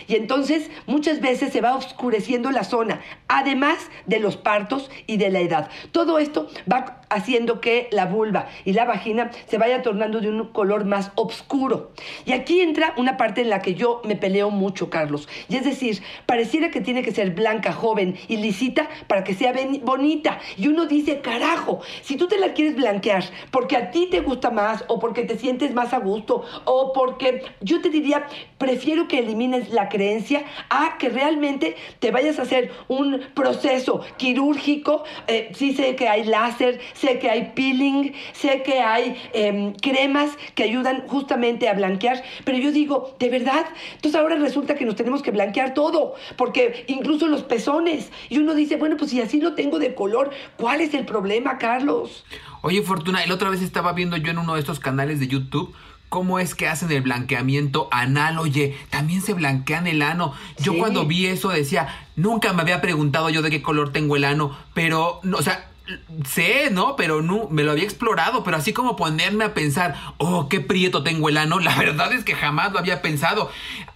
Y 0.06 0.16
entonces 0.16 0.70
muchas 0.86 1.20
veces 1.20 1.52
se 1.52 1.60
va 1.60 1.76
oscureciendo 1.76 2.50
la 2.50 2.64
zona, 2.64 3.00
además 3.28 3.78
de 4.06 4.18
los 4.18 4.36
partos 4.36 4.90
y 5.06 5.18
de 5.18 5.30
la 5.30 5.40
edad. 5.40 5.70
Todo 5.92 6.18
esto 6.18 6.48
va 6.70 6.97
haciendo 7.10 7.60
que 7.60 7.88
la 7.90 8.06
vulva 8.06 8.48
y 8.64 8.72
la 8.72 8.84
vagina 8.84 9.30
se 9.46 9.58
vaya 9.58 9.82
tornando 9.82 10.20
de 10.20 10.30
un 10.30 10.46
color 10.48 10.84
más 10.84 11.12
oscuro. 11.14 11.90
Y 12.24 12.32
aquí 12.32 12.60
entra 12.60 12.94
una 12.96 13.16
parte 13.16 13.42
en 13.42 13.50
la 13.50 13.60
que 13.60 13.74
yo 13.74 14.00
me 14.04 14.16
peleo 14.16 14.50
mucho, 14.50 14.90
Carlos. 14.90 15.28
Y 15.48 15.56
es 15.56 15.64
decir, 15.64 16.02
pareciera 16.26 16.70
que 16.70 16.80
tiene 16.80 17.02
que 17.02 17.12
ser 17.12 17.30
blanca, 17.30 17.72
joven 17.72 18.16
y 18.28 18.36
lisita 18.36 18.88
para 19.06 19.24
que 19.24 19.34
sea 19.34 19.52
bonita. 19.82 20.40
Y 20.56 20.68
uno 20.68 20.86
dice, 20.86 21.20
carajo, 21.20 21.80
si 22.02 22.16
tú 22.16 22.28
te 22.28 22.38
la 22.38 22.52
quieres 22.52 22.76
blanquear 22.76 23.24
porque 23.50 23.76
a 23.76 23.90
ti 23.90 24.08
te 24.10 24.20
gusta 24.20 24.50
más 24.50 24.84
o 24.88 24.98
porque 24.98 25.22
te 25.22 25.38
sientes 25.38 25.74
más 25.74 25.92
a 25.92 25.98
gusto 25.98 26.44
o 26.64 26.92
porque 26.92 27.42
yo 27.60 27.80
te 27.80 27.88
diría, 27.88 28.26
prefiero 28.58 29.08
que 29.08 29.18
elimines 29.18 29.70
la 29.70 29.88
creencia 29.88 30.44
a 30.70 30.96
que 30.98 31.08
realmente 31.08 31.76
te 31.98 32.10
vayas 32.10 32.38
a 32.38 32.42
hacer 32.42 32.72
un 32.88 33.20
proceso 33.34 34.00
quirúrgico. 34.16 35.04
Eh, 35.26 35.50
sí 35.54 35.74
sé 35.74 35.96
que 35.96 36.08
hay 36.08 36.24
láser, 36.24 36.80
sé 37.00 37.18
que 37.18 37.30
hay 37.30 37.52
peeling, 37.54 38.12
sé 38.32 38.62
que 38.62 38.80
hay 38.80 39.16
em, 39.32 39.72
cremas 39.74 40.30
que 40.54 40.64
ayudan 40.64 41.06
justamente 41.06 41.68
a 41.68 41.74
blanquear, 41.74 42.22
pero 42.44 42.58
yo 42.58 42.72
digo, 42.72 43.14
¿de 43.18 43.28
verdad? 43.30 43.66
Entonces 43.94 44.20
ahora 44.20 44.36
resulta 44.36 44.74
que 44.74 44.84
nos 44.84 44.96
tenemos 44.96 45.22
que 45.22 45.30
blanquear 45.30 45.74
todo, 45.74 46.14
porque 46.36 46.84
incluso 46.88 47.28
los 47.28 47.42
pezones. 47.42 48.10
Y 48.28 48.38
uno 48.38 48.54
dice, 48.54 48.76
bueno, 48.76 48.96
pues 48.96 49.10
si 49.10 49.20
así 49.20 49.40
lo 49.40 49.54
tengo 49.54 49.78
de 49.78 49.94
color, 49.94 50.30
¿cuál 50.56 50.80
es 50.80 50.94
el 50.94 51.04
problema, 51.04 51.58
Carlos? 51.58 52.24
Oye, 52.62 52.82
Fortuna, 52.82 53.24
la 53.26 53.34
otra 53.34 53.50
vez 53.50 53.62
estaba 53.62 53.92
viendo 53.92 54.16
yo 54.16 54.30
en 54.30 54.38
uno 54.38 54.54
de 54.54 54.60
estos 54.60 54.80
canales 54.80 55.20
de 55.20 55.28
YouTube 55.28 55.74
cómo 56.08 56.38
es 56.38 56.54
que 56.54 56.66
hacen 56.66 56.90
el 56.90 57.02
blanqueamiento 57.02 57.88
anal. 57.90 58.38
Oye, 58.38 58.74
también 58.88 59.20
se 59.20 59.34
blanquean 59.34 59.86
el 59.86 60.00
ano. 60.00 60.32
Yo 60.58 60.72
Sí. 60.72 60.78
cuando 60.78 61.04
vi 61.04 61.26
eso 61.26 61.50
decía, 61.50 61.88
nunca 62.16 62.52
me 62.54 62.62
había 62.62 62.80
preguntado 62.80 63.28
yo 63.28 63.42
de 63.42 63.50
qué 63.50 63.60
color 63.60 63.92
tengo 63.92 64.16
el 64.16 64.24
ano, 64.24 64.56
pero, 64.74 65.20
no, 65.22 65.36
o 65.36 65.42
sea... 65.42 65.68
Sé, 66.26 66.70
¿no? 66.70 66.96
Pero 66.96 67.22
no, 67.22 67.48
me 67.50 67.62
lo 67.62 67.72
había 67.72 67.84
explorado, 67.84 68.44
pero 68.44 68.56
así 68.56 68.72
como 68.72 68.96
ponerme 68.96 69.44
a 69.44 69.54
pensar, 69.54 69.94
oh, 70.18 70.48
qué 70.48 70.60
prieto 70.60 71.02
tengo 71.02 71.28
el 71.28 71.38
ano, 71.38 71.58
la 71.60 71.76
verdad 71.76 72.12
es 72.12 72.24
que 72.24 72.34
jamás 72.34 72.72
lo 72.72 72.78
había 72.78 73.02
pensado. 73.02 73.50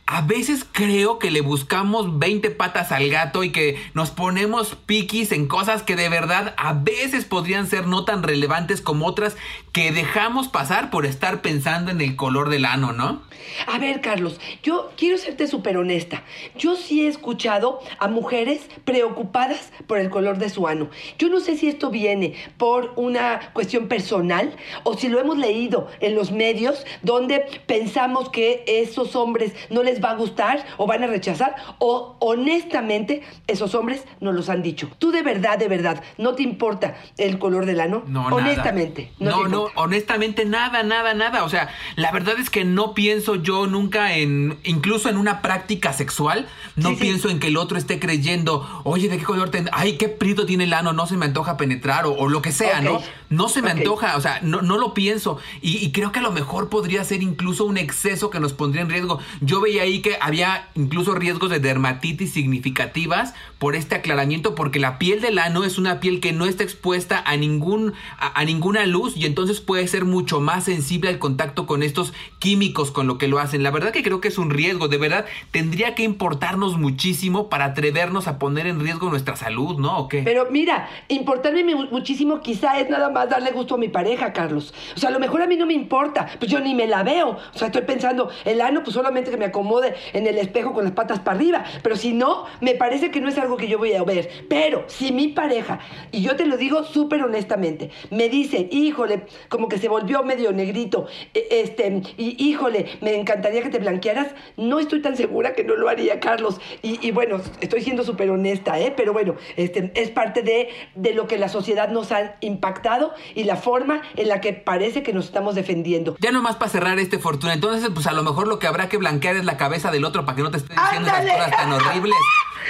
A 0.06 0.22
veces 0.22 0.66
creo 0.70 1.18
que 1.18 1.30
le 1.30 1.40
buscamos 1.40 2.18
20 2.18 2.50
patas 2.50 2.92
al 2.92 3.08
gato 3.08 3.44
y 3.44 3.50
que 3.50 3.82
nos 3.94 4.10
ponemos 4.10 4.76
piquis 4.86 5.32
en 5.32 5.46
cosas 5.46 5.82
que 5.82 5.96
de 5.96 6.08
verdad 6.08 6.54
a 6.58 6.74
veces 6.74 7.24
podrían 7.24 7.66
ser 7.66 7.86
no 7.86 8.04
tan 8.04 8.22
relevantes 8.22 8.82
como 8.82 9.06
otras 9.06 9.36
que 9.72 9.90
dejamos 9.90 10.48
pasar 10.48 10.90
por 10.90 11.06
estar 11.06 11.40
pensando 11.40 11.90
en 11.90 12.00
el 12.02 12.14
color 12.14 12.50
del 12.50 12.66
ano, 12.66 12.92
¿no? 12.92 13.22
A 13.66 13.78
ver, 13.78 14.00
Carlos, 14.00 14.38
yo 14.62 14.90
quiero 14.96 15.16
serte 15.16 15.46
súper 15.46 15.76
honesta. 15.76 16.22
Yo 16.56 16.76
sí 16.76 17.04
he 17.04 17.08
escuchado 17.08 17.80
a 17.98 18.08
mujeres 18.08 18.66
preocupadas 18.84 19.72
por 19.86 19.98
el 19.98 20.10
color 20.10 20.38
de 20.38 20.50
su 20.50 20.68
ano. 20.68 20.90
Yo 21.18 21.28
no 21.28 21.40
sé 21.40 21.56
si 21.56 21.68
esto 21.68 21.90
viene 21.90 22.34
por 22.58 22.92
una 22.96 23.52
cuestión 23.54 23.88
personal 23.88 24.54
o 24.84 24.96
si 24.96 25.08
lo 25.08 25.18
hemos 25.18 25.38
leído 25.38 25.88
en 26.00 26.14
los 26.14 26.32
medios 26.32 26.84
donde 27.02 27.44
pensamos 27.66 28.28
que 28.28 28.64
esos 28.66 29.16
hombres 29.16 29.52
no 29.70 29.82
les 29.82 30.02
va 30.02 30.10
a 30.10 30.16
gustar 30.16 30.64
o 30.76 30.86
van 30.86 31.02
a 31.02 31.06
rechazar 31.06 31.56
o 31.78 32.16
honestamente 32.20 33.22
esos 33.46 33.74
hombres 33.74 34.04
nos 34.20 34.34
los 34.34 34.48
han 34.48 34.62
dicho. 34.62 34.90
Tú 34.98 35.10
de 35.12 35.22
verdad, 35.22 35.58
de 35.58 35.68
verdad, 35.68 36.02
no 36.18 36.34
te 36.34 36.42
importa 36.42 36.96
el 37.16 37.38
color 37.38 37.64
del 37.64 37.80
ano. 37.80 38.02
No, 38.06 38.24
nada. 38.24 38.34
honestamente. 38.34 39.12
No, 39.18 39.42
te 39.42 39.61
no, 39.74 39.80
honestamente 39.82 40.44
nada, 40.44 40.82
nada, 40.82 41.14
nada. 41.14 41.44
O 41.44 41.48
sea, 41.48 41.68
la 41.96 42.10
verdad 42.12 42.34
es 42.38 42.50
que 42.50 42.64
no 42.64 42.94
pienso 42.94 43.36
yo 43.36 43.66
nunca 43.66 44.14
en, 44.14 44.58
incluso 44.64 45.08
en 45.08 45.16
una 45.16 45.42
práctica 45.42 45.92
sexual, 45.92 46.48
no 46.76 46.90
Sí, 46.90 46.94
sí. 46.96 47.00
pienso 47.02 47.28
en 47.28 47.40
que 47.40 47.48
el 47.48 47.56
otro 47.56 47.78
esté 47.78 47.98
creyendo, 47.98 48.82
oye, 48.84 49.08
¿de 49.08 49.18
qué 49.18 49.24
color 49.24 49.50
ten 49.50 49.68
Ay, 49.72 49.96
qué 49.96 50.08
prito 50.08 50.46
tiene 50.46 50.64
el 50.64 50.72
ano, 50.72 50.92
no 50.92 51.06
se 51.06 51.16
me 51.16 51.26
antoja 51.26 51.56
penetrar 51.56 52.06
o, 52.06 52.12
o 52.12 52.28
lo 52.28 52.42
que 52.42 52.52
sea. 52.52 52.80
¿no? 52.80 53.00
No 53.32 53.48
se 53.48 53.62
me 53.62 53.70
antoja, 53.70 54.16
o 54.16 54.20
sea, 54.20 54.40
no, 54.42 54.62
no 54.62 54.78
lo 54.78 54.94
pienso. 54.94 55.38
Y, 55.60 55.78
y 55.78 55.90
creo 55.92 56.12
que 56.12 56.18
a 56.20 56.22
lo 56.22 56.32
mejor 56.32 56.68
podría 56.68 57.02
ser 57.04 57.22
incluso 57.22 57.64
un 57.64 57.76
exceso 57.76 58.30
que 58.30 58.40
nos 58.40 58.52
pondría 58.52 58.82
en 58.82 58.90
riesgo. 58.90 59.18
Yo 59.40 59.60
veía 59.60 59.82
ahí 59.82 60.00
que 60.02 60.16
había 60.20 60.68
incluso 60.74 61.14
riesgos 61.14 61.50
de 61.50 61.58
dermatitis 61.58 62.32
significativas 62.32 63.34
por 63.58 63.74
este 63.74 63.94
aclaramiento, 63.94 64.54
porque 64.54 64.78
la 64.80 64.98
piel 64.98 65.20
del 65.20 65.38
ano 65.38 65.64
es 65.64 65.78
una 65.78 66.00
piel 66.00 66.20
que 66.20 66.32
no 66.32 66.46
está 66.46 66.62
expuesta 66.62 67.22
a, 67.24 67.36
ningún, 67.36 67.94
a, 68.18 68.38
a 68.40 68.44
ninguna 68.44 68.86
luz 68.86 69.16
y 69.16 69.24
entonces 69.26 69.60
puede 69.60 69.86
ser 69.88 70.04
mucho 70.04 70.40
más 70.40 70.64
sensible 70.64 71.08
al 71.10 71.18
contacto 71.18 71.66
con 71.66 71.82
estos 71.82 72.12
químicos 72.38 72.90
con 72.90 73.06
lo 73.06 73.18
que 73.18 73.28
lo 73.28 73.38
hacen. 73.38 73.62
La 73.62 73.70
verdad 73.70 73.92
que 73.92 74.02
creo 74.02 74.20
que 74.20 74.28
es 74.28 74.38
un 74.38 74.50
riesgo, 74.50 74.88
de 74.88 74.98
verdad 74.98 75.26
tendría 75.50 75.94
que 75.94 76.02
importarnos 76.02 76.76
muchísimo 76.78 77.48
para 77.48 77.66
atrevernos 77.66 78.26
a 78.28 78.38
poner 78.38 78.66
en 78.66 78.80
riesgo 78.80 79.10
nuestra 79.10 79.36
salud, 79.36 79.78
¿no? 79.78 79.98
¿O 79.98 80.08
qué? 80.08 80.22
Pero 80.22 80.46
mira, 80.50 80.88
importarme 81.08 81.64
mu- 81.74 81.88
muchísimo 81.90 82.40
quizá 82.40 82.78
es 82.80 82.90
nada 82.90 83.10
más 83.10 83.21
darle 83.26 83.50
gusto 83.50 83.74
a 83.74 83.78
mi 83.78 83.88
pareja, 83.88 84.32
Carlos. 84.32 84.72
O 84.96 84.98
sea, 84.98 85.08
a 85.10 85.12
lo 85.12 85.18
mejor 85.20 85.42
a 85.42 85.46
mí 85.46 85.56
no 85.56 85.66
me 85.66 85.74
importa, 85.74 86.26
pues 86.38 86.50
yo 86.50 86.60
ni 86.60 86.74
me 86.74 86.86
la 86.86 87.02
veo. 87.02 87.30
O 87.54 87.58
sea, 87.58 87.68
estoy 87.68 87.82
pensando, 87.82 88.30
el 88.44 88.60
ano, 88.60 88.82
pues 88.82 88.94
solamente 88.94 89.30
que 89.30 89.36
me 89.36 89.46
acomode 89.46 89.94
en 90.12 90.26
el 90.26 90.38
espejo 90.38 90.72
con 90.72 90.84
las 90.84 90.92
patas 90.92 91.20
para 91.20 91.36
arriba. 91.36 91.64
Pero 91.82 91.96
si 91.96 92.12
no, 92.12 92.44
me 92.60 92.74
parece 92.74 93.10
que 93.10 93.20
no 93.20 93.28
es 93.28 93.38
algo 93.38 93.56
que 93.56 93.68
yo 93.68 93.78
voy 93.78 93.94
a 93.94 94.02
ver. 94.02 94.28
Pero 94.48 94.84
si 94.86 95.12
mi 95.12 95.28
pareja, 95.28 95.80
y 96.10 96.22
yo 96.22 96.36
te 96.36 96.46
lo 96.46 96.56
digo 96.56 96.84
súper 96.84 97.22
honestamente, 97.22 97.90
me 98.10 98.28
dice, 98.28 98.68
híjole, 98.70 99.22
como 99.48 99.68
que 99.68 99.78
se 99.78 99.88
volvió 99.88 100.22
medio 100.22 100.52
negrito, 100.52 101.06
e- 101.34 101.46
este, 101.50 102.02
y 102.16 102.36
híjole, 102.48 102.86
me 103.00 103.14
encantaría 103.16 103.62
que 103.62 103.70
te 103.70 103.78
blanquearas, 103.78 104.28
no 104.56 104.78
estoy 104.78 105.02
tan 105.02 105.16
segura 105.16 105.54
que 105.54 105.64
no 105.64 105.76
lo 105.76 105.88
haría, 105.88 106.20
Carlos. 106.20 106.60
Y, 106.82 107.06
y 107.06 107.10
bueno, 107.10 107.40
estoy 107.60 107.82
siendo 107.82 108.04
súper 108.04 108.30
honesta, 108.30 108.78
¿eh? 108.78 108.92
Pero 108.96 109.12
bueno, 109.12 109.36
este, 109.56 109.90
es 109.94 110.10
parte 110.10 110.42
de, 110.42 110.68
de 110.94 111.14
lo 111.14 111.26
que 111.26 111.38
la 111.38 111.48
sociedad 111.48 111.88
nos 111.88 112.12
ha 112.12 112.36
impactado 112.40 113.11
y 113.34 113.44
la 113.44 113.56
forma 113.56 114.02
en 114.16 114.28
la 114.28 114.40
que 114.40 114.52
parece 114.52 115.02
que 115.02 115.12
nos 115.12 115.26
estamos 115.26 115.54
defendiendo. 115.54 116.16
Ya 116.20 116.32
nomás 116.32 116.56
para 116.56 116.70
cerrar 116.70 116.98
este 116.98 117.18
fortuna, 117.18 117.52
entonces 117.54 117.90
pues 117.92 118.06
a 118.06 118.12
lo 118.12 118.22
mejor 118.22 118.48
lo 118.48 118.58
que 118.58 118.66
habrá 118.66 118.88
que 118.88 118.96
blanquear 118.96 119.36
es 119.36 119.44
la 119.44 119.56
cabeza 119.56 119.90
del 119.90 120.04
otro 120.04 120.24
para 120.24 120.36
que 120.36 120.42
no 120.42 120.50
te 120.50 120.58
esté 120.58 120.74
diciendo 120.74 121.08
esas 121.08 121.24
cosas 121.26 121.50
tan 121.50 121.72
horribles. 121.72 122.16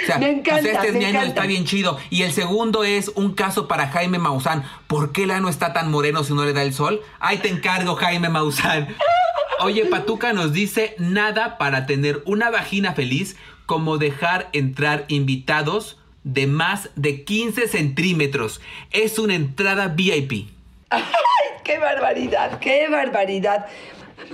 O 0.03 0.05
sea, 0.05 0.17
Me 0.19 0.29
encanta, 0.29 0.61
pues 0.61 0.75
este 0.75 0.91
me 0.91 1.09
encanta. 1.09 1.27
está 1.27 1.45
bien 1.45 1.65
chido. 1.65 1.97
Y 2.09 2.23
el 2.23 2.31
segundo 2.31 2.83
es 2.83 3.11
un 3.15 3.33
caso 3.33 3.67
para 3.67 3.87
Jaime 3.87 4.19
Maussan. 4.19 4.63
¿Por 4.87 5.11
qué 5.11 5.23
el 5.23 5.31
ano 5.31 5.49
está 5.49 5.73
tan 5.73 5.91
moreno 5.91 6.23
si 6.23 6.33
no 6.33 6.43
le 6.45 6.53
da 6.53 6.63
el 6.63 6.73
sol? 6.73 7.01
Ahí 7.19 7.37
te 7.37 7.49
encargo, 7.49 7.95
Jaime 7.95 8.29
Maussan. 8.29 8.87
Oye, 9.59 9.85
Patuca 9.85 10.33
nos 10.33 10.51
dice 10.51 10.95
nada 10.97 11.57
para 11.57 11.85
tener 11.85 12.21
una 12.25 12.49
vagina 12.49 12.93
feliz 12.93 13.37
como 13.65 13.97
dejar 13.97 14.49
entrar 14.51 15.05
invitados 15.07 15.97
de 16.23 16.47
más 16.47 16.89
de 16.95 17.23
15 17.23 17.67
centímetros. 17.67 18.61
Es 18.91 19.19
una 19.19 19.35
entrada 19.35 19.87
VIP. 19.87 20.47
¡Ay, 20.89 21.03
qué 21.63 21.79
barbaridad! 21.79 22.59
¡Qué 22.59 22.87
barbaridad! 22.89 23.65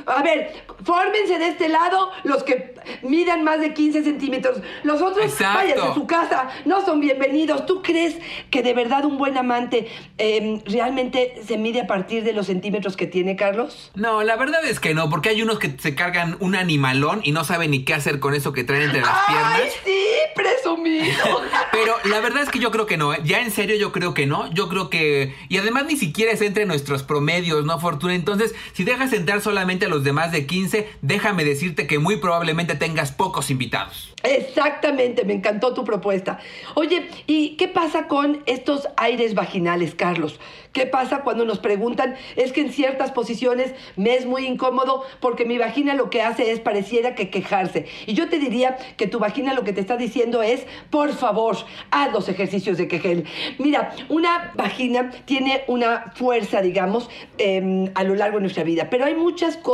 A 0.06 0.22
ver, 0.24 0.64
fórmense 0.84 1.38
de 1.40 1.48
este 1.50 1.70
lado 1.70 2.12
los 2.24 2.44
que 2.44 2.76
midan 3.04 3.44
más 3.44 3.60
de 3.60 3.74
15 3.74 4.04
centímetros. 4.04 4.60
Los 4.84 5.02
otros, 5.02 5.26
Exacto. 5.26 5.58
váyanse 5.58 5.88
a 5.88 5.94
su 5.94 6.08
casa, 6.08 6.50
no 6.66 6.84
son 6.86 7.00
bienvenidos. 7.00 7.66
¿Tú 7.66 7.82
crees 7.82 8.16
que 8.50 8.64
de 8.64 8.74
verdad 8.74 9.06
un 9.06 9.18
buen 9.18 9.38
amante 9.38 9.88
eh, 10.18 10.62
realmente 10.66 11.42
se 11.46 11.58
mide 11.58 11.82
a 11.82 11.88
partir 11.88 12.24
de 12.24 12.34
los 12.34 12.48
centímetros 12.48 12.96
que 12.98 13.08
tiene, 13.08 13.36
Carlos? 13.36 13.92
No, 13.96 14.24
la 14.24 14.36
verdad 14.36 14.64
es 14.66 14.80
que 14.80 14.94
no, 14.94 15.10
porque 15.10 15.30
hay 15.30 15.42
unos 15.42 15.60
que 15.60 15.76
se 15.78 15.96
cargan 15.96 16.38
un 16.40 16.56
animalón 16.56 17.22
y 17.24 17.32
no 17.32 17.44
saben 17.44 17.72
ni 17.72 17.84
qué 17.84 17.94
hacer 17.94 18.20
con 18.20 18.34
eso 18.34 18.54
que 18.54 18.64
traen 18.64 18.84
entre 18.84 19.02
las 19.02 19.10
¡Ay, 19.28 19.36
piernas. 19.36 19.74
sí! 19.86 20.06
¡Presumido! 20.36 21.42
Pero 21.72 21.96
la 22.06 22.20
verdad 22.20 22.44
es 22.44 22.50
que 22.50 22.60
yo 22.60 22.72
creo 22.72 22.86
que 22.86 22.98
no, 22.98 23.14
¿eh? 23.14 23.20
ya 23.24 23.40
en 23.42 23.52
serio 23.52 23.76
yo 23.76 23.92
creo 23.92 24.14
que 24.14 24.26
no, 24.26 24.52
yo 24.54 24.70
creo 24.70 24.90
que... 24.90 25.36
Y 25.50 25.58
además 25.58 25.86
ni 25.86 25.96
siquiera 25.98 26.32
es 26.32 26.42
entre 26.42 26.66
nuestros 26.66 27.04
promedios, 27.04 27.66
¿no, 27.66 27.80
Fortuna? 27.80 28.16
Entonces, 28.16 28.56
si 28.74 28.84
dejas 28.84 29.14
entrar 29.14 29.42
solamente 29.42 29.79
a 29.86 29.90
los 29.90 30.04
demás 30.04 30.32
de 30.32 30.46
15, 30.46 30.88
déjame 31.02 31.44
decirte 31.44 31.88
que 31.88 32.00
muy 32.00 32.18
probablemente 32.18 32.76
tengas 32.76 33.12
pocos 33.12 33.50
invitados. 33.50 34.14
Exactamente, 34.24 35.24
me 35.24 35.34
encantó 35.34 35.74
tu 35.74 35.86
propuesta. 35.86 36.40
Oye, 36.76 37.08
¿y 37.26 37.56
qué 37.56 37.68
pasa 37.68 38.08
con 38.08 38.44
estos 38.46 38.88
aires 38.98 39.34
vaginales, 39.34 39.96
Carlos? 39.96 40.40
¿Qué 40.74 40.86
pasa 40.86 41.22
cuando 41.22 41.46
nos 41.46 41.60
preguntan, 41.60 42.16
es 42.36 42.52
que 42.52 42.62
en 42.62 42.72
ciertas 42.72 43.12
posiciones 43.12 43.74
me 43.96 44.16
es 44.16 44.26
muy 44.26 44.46
incómodo 44.46 45.04
porque 45.20 45.46
mi 45.46 45.58
vagina 45.58 45.96
lo 45.96 46.10
que 46.10 46.22
hace 46.22 46.52
es 46.52 46.60
pareciera 46.60 47.16
que 47.16 47.30
quejarse? 47.30 47.88
Y 48.06 48.14
yo 48.14 48.30
te 48.30 48.40
diría 48.40 48.78
que 48.98 49.08
tu 49.08 49.20
vagina 49.20 49.54
lo 49.54 49.64
que 49.64 49.74
te 49.74 49.82
está 49.82 49.98
diciendo 49.98 50.44
es, 50.44 50.66
por 50.92 51.14
favor, 51.14 51.58
haz 51.90 52.12
los 52.12 52.30
ejercicios 52.30 52.78
de 52.78 52.88
quejel. 52.88 53.26
Mira, 53.58 53.96
una 54.10 54.52
vagina 54.56 55.10
tiene 55.26 55.64
una 55.68 56.12
fuerza, 56.16 56.62
digamos, 56.62 57.10
eh, 57.38 57.90
a 57.96 58.04
lo 58.04 58.16
largo 58.16 58.38
de 58.38 58.42
nuestra 58.42 58.64
vida, 58.64 58.90
pero 58.90 59.06
hay 59.06 59.16
muchas 59.16 59.58
cosas 59.58 59.69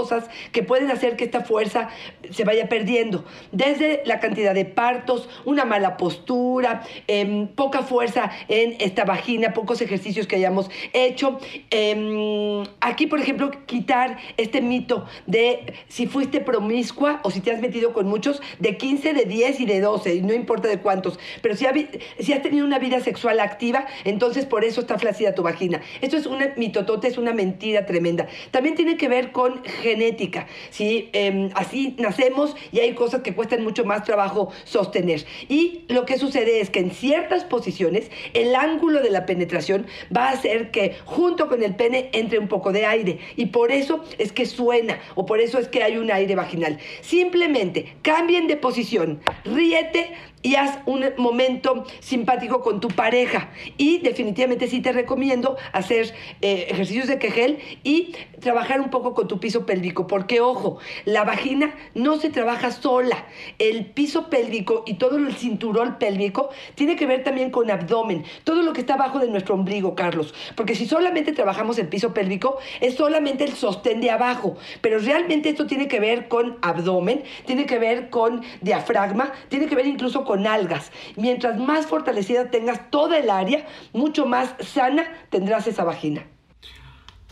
que 0.52 0.64
pueden 0.64 0.92
hacer 0.92 1.16
que 1.16 1.24
esta 1.24 1.42
fuerza 1.42 1.90
se 2.30 2.44
vaya 2.44 2.68
perdiendo. 2.68 3.24
Desde 3.52 4.02
la 4.06 4.20
cantidad 4.20 4.54
de 4.54 4.66
partos, 4.66 5.30
una 5.46 5.66
mala 5.66 5.98
postura, 5.98 6.84
em, 7.08 7.48
poca 7.48 7.82
fuerza 7.82 8.32
en 8.48 8.76
esta 8.80 9.06
vagina, 9.06 9.54
pocos 9.54 9.82
ejercicios 9.82 10.28
que 10.28 10.36
hayamos 10.36 10.70
hecho. 10.94 11.40
Em, 11.70 12.64
aquí, 12.82 13.08
por 13.08 13.20
ejemplo, 13.20 13.52
quitar 13.66 14.18
este 14.38 14.62
mito 14.62 15.06
de 15.28 15.74
si 15.88 16.08
fuiste 16.08 16.42
promiscua 16.42 17.22
o 17.24 17.32
si 17.32 17.40
te 17.40 17.52
has 17.52 17.62
metido 17.62 17.94
con 17.94 18.08
muchos, 18.08 18.42
de 18.60 18.78
15, 18.78 19.14
de 19.14 19.26
10 19.26 19.60
y 19.62 19.66
de 19.66 19.80
12, 19.80 20.16
y 20.16 20.22
no 20.22 20.34
importa 20.34 20.68
de 20.68 20.80
cuántos. 20.80 21.20
Pero 21.42 21.56
si 21.56 21.66
has 21.66 22.42
tenido 22.42 22.66
una 22.66 22.80
vida 22.80 23.00
sexual 23.00 23.40
activa, 23.40 23.86
entonces 24.04 24.46
por 24.46 24.66
eso 24.66 24.82
está 24.82 25.00
flácida 25.00 25.36
tu 25.36 25.44
vagina. 25.44 25.82
Esto 26.02 26.18
es 26.18 26.26
una 26.26 26.54
mitotote, 26.58 27.08
es 27.08 27.18
una 27.18 27.34
mentira 27.34 27.86
tremenda. 27.86 28.28
También 28.52 28.76
tiene 28.76 28.98
que 28.98 29.08
ver 29.08 29.32
con 29.32 29.62
genética. 29.76 30.48
¿sí? 30.70 31.10
Em, 31.14 31.50
así 31.56 31.96
nacemos 31.98 32.56
y 32.72 32.80
hay 32.80 32.94
cosas 32.94 33.22
que 33.22 33.34
cuestan 33.34 33.64
mucho 33.64 33.86
más 33.86 34.04
trabajo 34.04 34.52
sostener. 34.64 35.26
Y 35.50 35.84
lo 35.88 36.06
que 36.06 36.18
sucede 36.18 36.62
es 36.62 36.70
que 36.70 36.80
en 36.80 36.92
ciertas 36.92 37.44
posiciones 37.44 38.10
el 38.34 38.56
ángulo 38.56 39.02
de 39.02 39.10
la 39.10 39.26
penetración 39.26 39.88
va 40.16 40.30
a 40.30 40.32
hacer 40.32 40.72
que 40.72 40.96
junto 41.06 41.48
con 41.48 41.64
el 41.64 41.76
pene 41.76 42.10
entre 42.14 42.40
un 42.40 42.48
poco 42.48 42.72
de 42.72 42.86
aire. 42.86 43.20
Y 43.36 43.48
por 43.48 43.72
eso 43.72 44.04
es 44.18 44.32
que 44.32 44.46
suena 44.46 45.00
o 45.16 45.26
por 45.26 45.40
eso 45.40 45.60
es 45.60 45.68
que 45.68 45.84
hay 45.84 45.98
un 45.98 46.12
aire 46.12 46.36
vaginal. 46.36 46.80
Simplemente 47.02 47.96
cambien 48.02 48.48
de 48.48 48.58
posición, 48.58 49.22
ríete 49.44 50.12
y 50.46 50.58
haz 50.58 50.78
un 50.86 51.04
momento 51.18 51.86
simpático 52.02 52.62
con 52.62 52.80
tu 52.80 52.90
pareja. 52.90 53.50
Y 53.78 53.98
definitivamente 53.98 54.68
sí 54.68 54.80
te 54.80 54.92
recomiendo 54.92 55.58
hacer 55.74 56.14
eh, 56.42 56.68
ejercicios 56.70 57.08
de 57.08 57.18
quejel 57.18 57.58
y 57.84 58.14
trabajar 58.42 58.80
un 58.80 58.92
poco 58.92 59.16
con 59.16 59.28
tu 59.28 59.40
piso 59.40 59.66
pélvico, 59.66 60.06
porque 60.06 60.42
ojo, 60.42 60.78
la 61.06 61.24
vagina 61.24 61.74
no 61.96 62.18
se 62.18 62.30
trabaja 62.30 62.70
sola. 62.70 63.26
El 63.58 63.88
piso 63.88 64.30
pélvico 64.30 64.84
y 64.86 64.96
todo 64.96 65.18
el 65.18 65.34
cinturón 65.34 65.98
pélvico 65.98 66.50
tiene 66.76 66.96
que 66.96 67.08
ver 67.08 67.24
también 67.24 67.50
con 67.50 67.72
abdomen, 67.72 68.24
todo 68.44 68.62
lo 68.62 68.72
que 68.74 68.82
está 68.82 68.94
abajo 68.94 69.18
de 69.18 69.30
nuestro 69.30 69.56
ombligo, 69.56 69.96
Carlos. 69.96 70.36
Porque 70.56 70.76
si 70.76 70.86
solamente 70.86 71.32
trabajamos 71.32 71.80
el 71.80 71.88
piso 71.88 72.14
pélvico, 72.14 72.60
es 72.82 72.94
solamente 72.94 73.46
el 73.46 73.54
sostén 73.54 74.00
de 74.00 74.12
abajo. 74.12 74.58
Pero 74.82 75.00
realmente 75.00 75.50
esto 75.50 75.66
tiene 75.66 75.88
que 75.88 76.00
ver 76.00 76.28
con 76.28 76.60
abdomen, 76.62 77.24
tiene 77.48 77.66
que 77.66 77.80
ver 77.80 78.12
con 78.12 78.44
diafragma, 78.62 79.34
tiene 79.50 79.66
que 79.66 79.76
ver 79.76 79.88
incluso 79.88 80.24
con 80.24 80.35
algas. 80.46 80.92
Mientras 81.16 81.58
más 81.58 81.88
fortalecida 81.88 82.50
tengas 82.52 82.90
toda 82.90 83.18
el 83.18 83.30
área, 83.30 83.66
mucho 83.94 84.26
más 84.26 84.56
sana 84.60 85.06
tendrás 85.30 85.68
esa 85.68 85.84
vagina. 85.84 86.24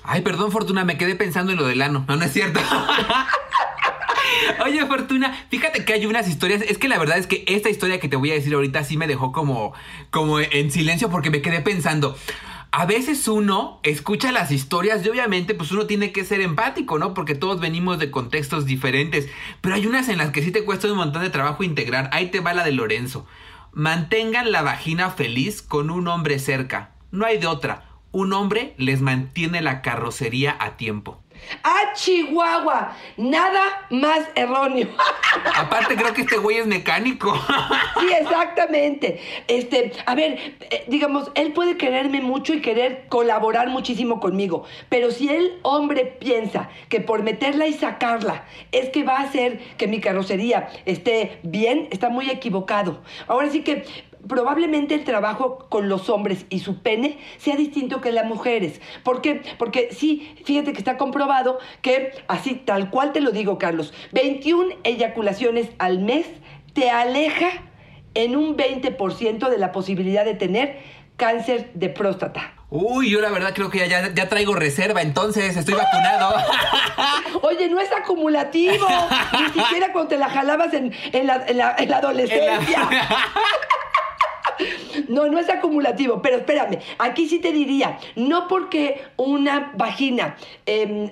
Ay, 0.04 0.22
perdón, 0.22 0.52
Fortuna, 0.52 0.84
me 0.84 0.98
quedé 0.98 1.16
pensando 1.16 1.52
en 1.54 1.58
lo 1.58 1.66
del 1.66 1.82
ano. 1.82 2.06
No, 2.08 2.16
no 2.18 2.26
es 2.26 2.34
cierto. 2.34 2.60
Oye, 4.66 4.86
Fortuna, 4.86 5.34
fíjate 5.50 5.86
que 5.86 5.94
hay 5.94 6.06
unas 6.06 6.28
historias. 6.28 6.62
Es 6.62 6.78
que 6.78 6.88
la 6.88 7.00
verdad 7.00 7.18
es 7.18 7.28
que 7.28 7.46
esta 7.48 7.70
historia 7.70 8.00
que 8.00 8.10
te 8.10 8.16
voy 8.16 8.32
a 8.32 8.34
decir 8.34 8.54
ahorita 8.54 8.84
sí 8.84 8.98
me 8.98 9.08
dejó 9.08 9.32
como, 9.32 9.74
como 10.10 10.40
en 10.40 10.72
silencio 10.72 11.10
porque 11.10 11.30
me 11.30 11.42
quedé 11.42 11.62
pensando. 11.62 12.18
A 12.76 12.88
veces 12.88 13.28
uno 13.28 13.80
escucha 13.84 14.32
las 14.32 14.50
historias 14.50 15.06
y 15.06 15.10
obviamente 15.10 15.54
pues 15.54 15.72
uno 15.72 15.86
tiene 15.86 16.12
que 16.12 16.26
ser 16.26 16.42
empático, 16.42 16.98
¿no? 16.98 17.14
Porque 17.14 17.36
todos 17.36 17.60
venimos 17.60 18.00
de 18.00 18.10
contextos 18.10 18.66
diferentes. 18.66 19.30
Pero 19.62 19.76
hay 19.76 19.86
unas 19.86 20.10
en 20.10 20.18
las 20.18 20.32
que 20.32 20.42
sí 20.42 20.52
te 20.52 20.66
cuesta 20.66 20.92
un 20.92 20.98
montón 20.98 21.22
de 21.22 21.30
trabajo 21.30 21.64
integrar. 21.64 22.10
Ahí 22.12 22.32
te 22.32 22.40
va 22.40 22.56
la 22.56 22.64
de 22.64 22.72
Lorenzo. 22.72 23.28
Mantengan 23.74 24.52
la 24.52 24.64
vagina 24.64 25.12
feliz 25.12 25.62
con 25.62 25.92
un 25.92 26.08
hombre 26.08 26.40
cerca. 26.40 26.96
No 27.12 27.28
hay 27.28 27.38
de 27.38 27.46
otra. 27.46 27.90
Un 28.12 28.34
hombre 28.34 28.74
les 28.80 29.02
mantiene 29.02 29.62
la 29.62 29.84
carrocería 29.84 30.58
a 30.60 30.76
tiempo. 30.76 31.23
¡Ah, 31.64 31.94
Chihuahua! 31.94 32.96
Nada 33.18 33.86
más 33.90 34.28
erróneo. 34.36 34.90
Aparte 35.56 35.96
creo 35.96 36.14
que 36.14 36.22
este 36.22 36.38
güey 36.38 36.58
es 36.58 36.68
mecánico. 36.68 37.34
Sí, 38.00 38.10
exactamente. 38.20 39.22
Este, 39.48 39.94
a 40.06 40.16
ver, 40.16 40.58
eh, 40.60 40.84
digamos, 40.88 41.32
él 41.36 41.54
puede 41.54 41.78
quererme 41.78 42.22
mucho 42.22 42.54
y 42.54 42.62
querer 42.62 43.06
colaborar 43.08 43.70
muchísimo 43.70 44.20
conmigo, 44.20 44.66
pero 44.90 45.12
si 45.12 45.30
el 45.30 45.60
hombre 45.62 46.06
piensa 46.06 46.70
que 46.90 47.00
por 47.00 47.24
meterla 47.24 47.68
y 47.68 47.74
sacarla 47.74 48.46
es 48.72 48.90
que 48.90 49.04
va 49.04 49.20
a 49.20 49.24
hacer 49.24 49.60
que 49.78 49.88
mi 49.88 50.02
carrocería 50.02 50.70
esté 50.86 51.40
bien, 51.44 51.88
está 51.92 52.10
muy 52.10 52.30
equivocado. 52.30 53.02
Ahora 53.28 53.50
sí 53.50 53.62
que 53.62 53.86
probablemente 54.28 54.94
el 54.96 55.04
trabajo 55.04 55.68
con 55.70 55.90
los 55.90 56.10
hombres 56.10 56.46
y 56.50 56.60
su 56.60 56.82
pene 56.82 57.18
sea 57.38 57.56
distinto 57.56 58.02
que 58.02 58.12
las 58.12 58.26
mujeres. 58.26 58.80
¿Por 59.04 59.22
qué? 59.22 59.42
Porque 59.58 59.90
sí, 59.92 60.36
fíjate 60.46 60.72
que 60.74 60.80
está 60.80 60.98
comprobado 60.98 61.60
que, 61.82 62.12
así 62.28 62.56
tal 62.56 62.90
cual 62.90 63.12
te 63.14 63.22
lo 63.22 63.32
digo, 63.32 63.58
Carlos, 63.58 63.94
21 64.14 64.76
eyaculaciones 64.84 65.70
al 65.80 66.00
mes 66.00 66.26
te 66.74 66.90
aleja 66.90 67.50
en 68.16 68.36
un 68.36 68.56
20% 68.58 69.50
de 69.50 69.58
la 69.58 69.72
posibilidad 69.72 70.24
de 70.26 70.36
tener 70.36 70.80
cáncer 71.18 71.72
de 71.74 71.90
próstata. 71.90 72.54
Uy, 72.70 73.12
yo 73.12 73.22
la 73.22 73.30
verdad 73.30 73.52
creo 73.54 73.70
que 73.70 73.88
ya, 73.88 74.30
traigo 74.30 74.56
reserva, 74.56 75.04
entonces 75.04 75.56
estoy 75.56 75.76
vacunado. 75.76 76.34
Oye, 77.44 77.70
no 77.70 77.80
es 77.80 77.92
acumulativo. 77.92 78.88
Ni 79.40 79.62
siquiera 79.62 79.92
cuando 79.94 80.10
te 80.10 80.18
la 80.18 80.28
jalabas 80.30 80.74
en, 80.74 80.92
en 81.12 81.28
la, 81.28 81.44
en 81.48 81.58
la- 81.58 81.76
en 81.78 81.90
la 81.90 81.98
adolescencia. 81.98 82.90
No, 85.08 85.28
no 85.28 85.40
es 85.40 85.50
acumulativo, 85.50 86.22
pero 86.22 86.38
espérame, 86.38 86.80
aquí 86.98 87.28
sí 87.28 87.40
te 87.40 87.52
diría, 87.52 88.00
no 88.16 88.48
porque 88.48 89.02
una 89.18 89.72
vagina 89.76 90.36
em, 90.66 91.10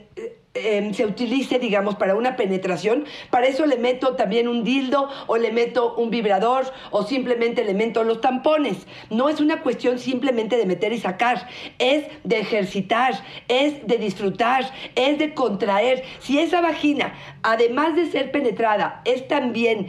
em, 0.54 0.93
se 0.93 1.06
utilice, 1.06 1.60
digamos, 1.60 1.95
para 1.95 2.15
una 2.15 2.36
penetración, 2.36 3.06
para 3.30 3.47
eso 3.47 3.65
le 3.65 3.77
meto 3.77 4.15
también 4.15 4.47
un 4.47 4.63
dildo 4.63 5.10
o 5.27 5.38
le 5.38 5.51
meto 5.51 5.95
un 5.95 6.10
vibrador 6.10 6.65
o 6.91 7.04
simplemente 7.04 7.63
le 7.63 7.73
meto 7.73 8.04
los 8.04 8.21
tampones. 8.21 8.86
No 9.10 9.30
es 9.30 9.39
una 9.39 9.62
cuestión 9.62 9.97
simplemente 9.97 10.58
de 10.58 10.65
meter 10.65 10.93
y 10.93 10.99
sacar, 10.99 11.47
es 11.80 12.06
de 12.23 12.39
ejercitar, 12.39 13.13
es 13.47 13.86
de 13.88 13.97
disfrutar, 13.97 14.71
es 14.95 15.17
de 15.19 15.34
contraer. 15.34 16.04
Si 16.19 16.39
esa 16.39 16.62
vagina, 16.62 17.13
además 17.43 17.95
de 17.95 18.12
ser 18.12 18.32
penetrada, 18.32 19.01
es 19.06 19.27
también 19.27 19.88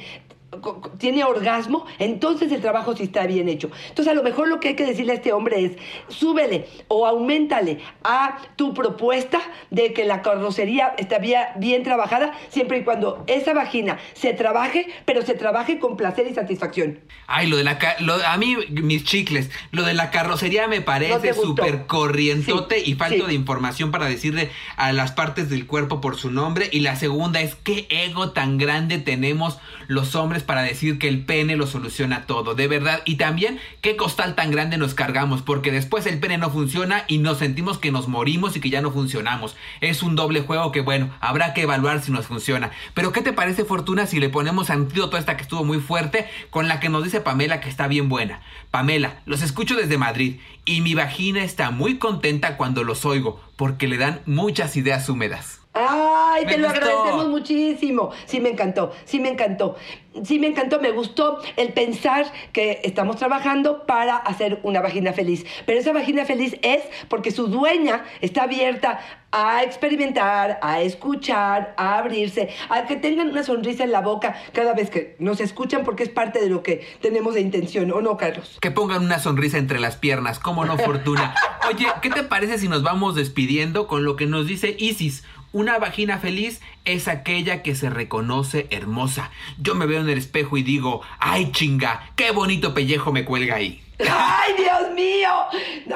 tiene 0.98 1.24
orgasmo, 1.24 1.86
entonces 1.98 2.52
el 2.52 2.60
trabajo 2.60 2.94
sí 2.96 3.04
está 3.04 3.26
bien 3.26 3.48
hecho. 3.48 3.70
Entonces 3.88 4.08
a 4.12 4.14
lo 4.14 4.22
mejor 4.22 4.48
lo 4.48 4.60
que 4.60 4.68
hay 4.68 4.76
que 4.76 4.84
decirle 4.84 5.12
a 5.12 5.14
este 5.16 5.32
hombre 5.32 5.64
es, 5.64 5.72
súbele 6.08 6.68
o 6.88 7.06
aumentale 7.06 7.78
a 8.04 8.38
tu 8.56 8.74
propuesta 8.74 9.40
de 9.70 9.92
que 9.92 10.04
la 10.04 10.22
carrocería 10.22 10.94
está 10.98 11.18
bien, 11.18 11.82
trabajada, 11.82 12.32
siempre 12.50 12.78
y 12.78 12.84
cuando 12.84 13.24
esa 13.26 13.54
vagina 13.54 13.98
se 14.12 14.34
trabaje, 14.34 14.86
pero 15.06 15.22
se 15.22 15.34
trabaje 15.34 15.78
con 15.78 15.96
placer 15.96 16.26
y 16.30 16.34
satisfacción. 16.34 17.00
Ay, 17.26 17.46
lo 17.48 17.56
de 17.56 17.64
la... 17.64 17.78
lo- 18.00 18.22
a 18.26 18.36
mí, 18.36 18.56
mis 18.70 19.04
chicles, 19.04 19.50
lo 19.70 19.82
de 19.84 19.94
la 19.94 20.10
carrocería 20.10 20.68
me 20.68 20.80
No 20.80 20.84
parece 20.84 21.28
gustó. 21.32 21.42
súper 21.48 21.86
corrientote 21.86 22.80
Sí, 22.80 22.90
y 22.92 22.94
falto 22.94 23.22
sí. 23.24 23.28
de 23.28 23.34
información 23.34 23.90
para 23.90 24.06
decirle 24.06 24.50
a 24.76 24.92
las 24.92 25.12
partes 25.12 25.48
del 25.48 25.66
cuerpo 25.66 26.00
por 26.00 26.16
su 26.16 26.30
nombre. 26.30 26.68
Y 26.70 26.80
la 26.80 26.96
segunda 26.96 27.40
es 27.40 27.54
qué 27.54 27.86
ego 27.90 28.30
tan 28.32 28.58
grande 28.58 28.98
tenemos 28.98 29.58
los 29.88 30.14
hombres 30.14 30.41
para 30.42 30.62
decir 30.62 30.98
que 30.98 31.08
el 31.08 31.24
pene 31.24 31.56
lo 31.56 31.66
soluciona 31.66 32.26
todo, 32.26 32.54
de 32.54 32.68
verdad. 32.68 33.02
Y 33.04 33.16
también 33.16 33.58
qué 33.80 33.96
costal 33.96 34.34
tan 34.34 34.50
grande 34.50 34.76
nos 34.76 34.94
cargamos, 34.94 35.42
porque 35.42 35.70
después 35.72 36.06
el 36.06 36.20
pene 36.20 36.38
no 36.38 36.50
funciona 36.50 37.04
y 37.08 37.18
nos 37.18 37.38
sentimos 37.38 37.78
que 37.78 37.92
nos 37.92 38.08
morimos 38.08 38.56
y 38.56 38.60
que 38.60 38.70
ya 38.70 38.82
no 38.82 38.92
funcionamos. 38.92 39.56
Es 39.80 40.02
un 40.02 40.16
doble 40.16 40.42
juego 40.42 40.72
que, 40.72 40.80
bueno, 40.80 41.10
habrá 41.20 41.54
que 41.54 41.62
evaluar 41.62 42.02
si 42.02 42.12
nos 42.12 42.26
funciona. 42.26 42.70
Pero 42.94 43.12
¿qué 43.12 43.22
te 43.22 43.32
parece, 43.32 43.64
Fortuna, 43.64 44.06
si 44.06 44.20
le 44.20 44.28
ponemos 44.28 44.70
antídoto 44.70 45.16
a 45.16 45.20
esta 45.20 45.36
que 45.36 45.42
estuvo 45.42 45.64
muy 45.64 45.80
fuerte, 45.80 46.26
con 46.50 46.68
la 46.68 46.80
que 46.80 46.88
nos 46.88 47.04
dice 47.04 47.20
Pamela 47.20 47.60
que 47.60 47.68
está 47.68 47.88
bien 47.88 48.08
buena? 48.08 48.40
Pamela, 48.70 49.22
los 49.26 49.42
escucho 49.42 49.76
desde 49.76 49.98
Madrid 49.98 50.36
y 50.64 50.80
mi 50.80 50.94
vagina 50.94 51.42
está 51.42 51.70
muy 51.70 51.98
contenta 51.98 52.56
cuando 52.56 52.84
los 52.84 53.04
oigo, 53.04 53.40
porque 53.56 53.88
le 53.88 53.98
dan 53.98 54.20
muchas 54.26 54.76
ideas 54.76 55.08
húmedas. 55.08 55.61
Ay, 55.74 56.44
Me 56.44 56.52
te 56.52 56.58
lo 56.58 56.68
gustó. 56.68 56.84
agradecemos 56.84 57.28
muchísimo. 57.28 58.10
Sí, 58.26 58.40
me 58.40 58.50
encantó, 58.50 58.92
sí 59.04 59.20
me 59.20 59.30
encantó. 59.30 59.76
Sí 60.24 60.38
me 60.38 60.48
encantó, 60.48 60.78
me 60.78 60.90
gustó 60.90 61.38
el 61.56 61.72
pensar 61.72 62.30
que 62.52 62.82
estamos 62.84 63.16
trabajando 63.16 63.86
para 63.86 64.16
hacer 64.16 64.60
una 64.62 64.82
vagina 64.82 65.14
feliz. 65.14 65.46
Pero 65.64 65.80
esa 65.80 65.94
vagina 65.94 66.26
feliz 66.26 66.56
es 66.60 66.82
porque 67.08 67.30
su 67.30 67.46
dueña 67.48 68.04
está 68.20 68.42
abierta 68.42 69.00
a 69.30 69.62
experimentar, 69.62 70.58
a 70.60 70.82
escuchar, 70.82 71.72
a 71.78 71.96
abrirse, 71.96 72.50
a 72.68 72.84
que 72.84 72.96
tengan 72.96 73.30
una 73.30 73.42
sonrisa 73.42 73.84
en 73.84 73.92
la 73.92 74.02
boca 74.02 74.36
cada 74.52 74.74
vez 74.74 74.90
que 74.90 75.16
nos 75.18 75.40
escuchan 75.40 75.82
porque 75.82 76.02
es 76.02 76.10
parte 76.10 76.42
de 76.42 76.50
lo 76.50 76.62
que 76.62 76.86
tenemos 77.00 77.32
de 77.32 77.40
intención, 77.40 77.90
¿o 77.92 78.02
no, 78.02 78.18
Carlos? 78.18 78.58
Que 78.60 78.70
pongan 78.70 79.02
una 79.02 79.18
sonrisa 79.18 79.56
entre 79.56 79.80
las 79.80 79.96
piernas, 79.96 80.38
como 80.38 80.66
no 80.66 80.76
Fortuna. 80.76 81.34
Oye, 81.70 81.86
¿qué 82.02 82.10
te 82.10 82.22
parece 82.22 82.58
si 82.58 82.68
nos 82.68 82.82
vamos 82.82 83.14
despidiendo 83.14 83.86
con 83.86 84.04
lo 84.04 84.16
que 84.16 84.26
nos 84.26 84.46
dice 84.46 84.76
Isis? 84.78 85.24
Una 85.52 85.78
vagina 85.78 86.18
feliz 86.18 86.62
es 86.86 87.08
aquella 87.08 87.62
que 87.62 87.74
se 87.74 87.90
reconoce 87.90 88.68
hermosa. 88.70 89.30
Yo 89.58 89.74
me 89.74 89.84
veo 89.84 90.00
en 90.00 90.08
el 90.08 90.16
espejo 90.16 90.56
y 90.56 90.62
digo, 90.62 91.02
ay 91.18 91.52
chinga, 91.52 92.10
qué 92.16 92.30
bonito 92.30 92.72
pellejo 92.72 93.12
me 93.12 93.26
cuelga 93.26 93.56
ahí. 93.56 93.82
¡Ay, 93.98 94.54
Dios 94.56 94.92
mío! 94.94 95.30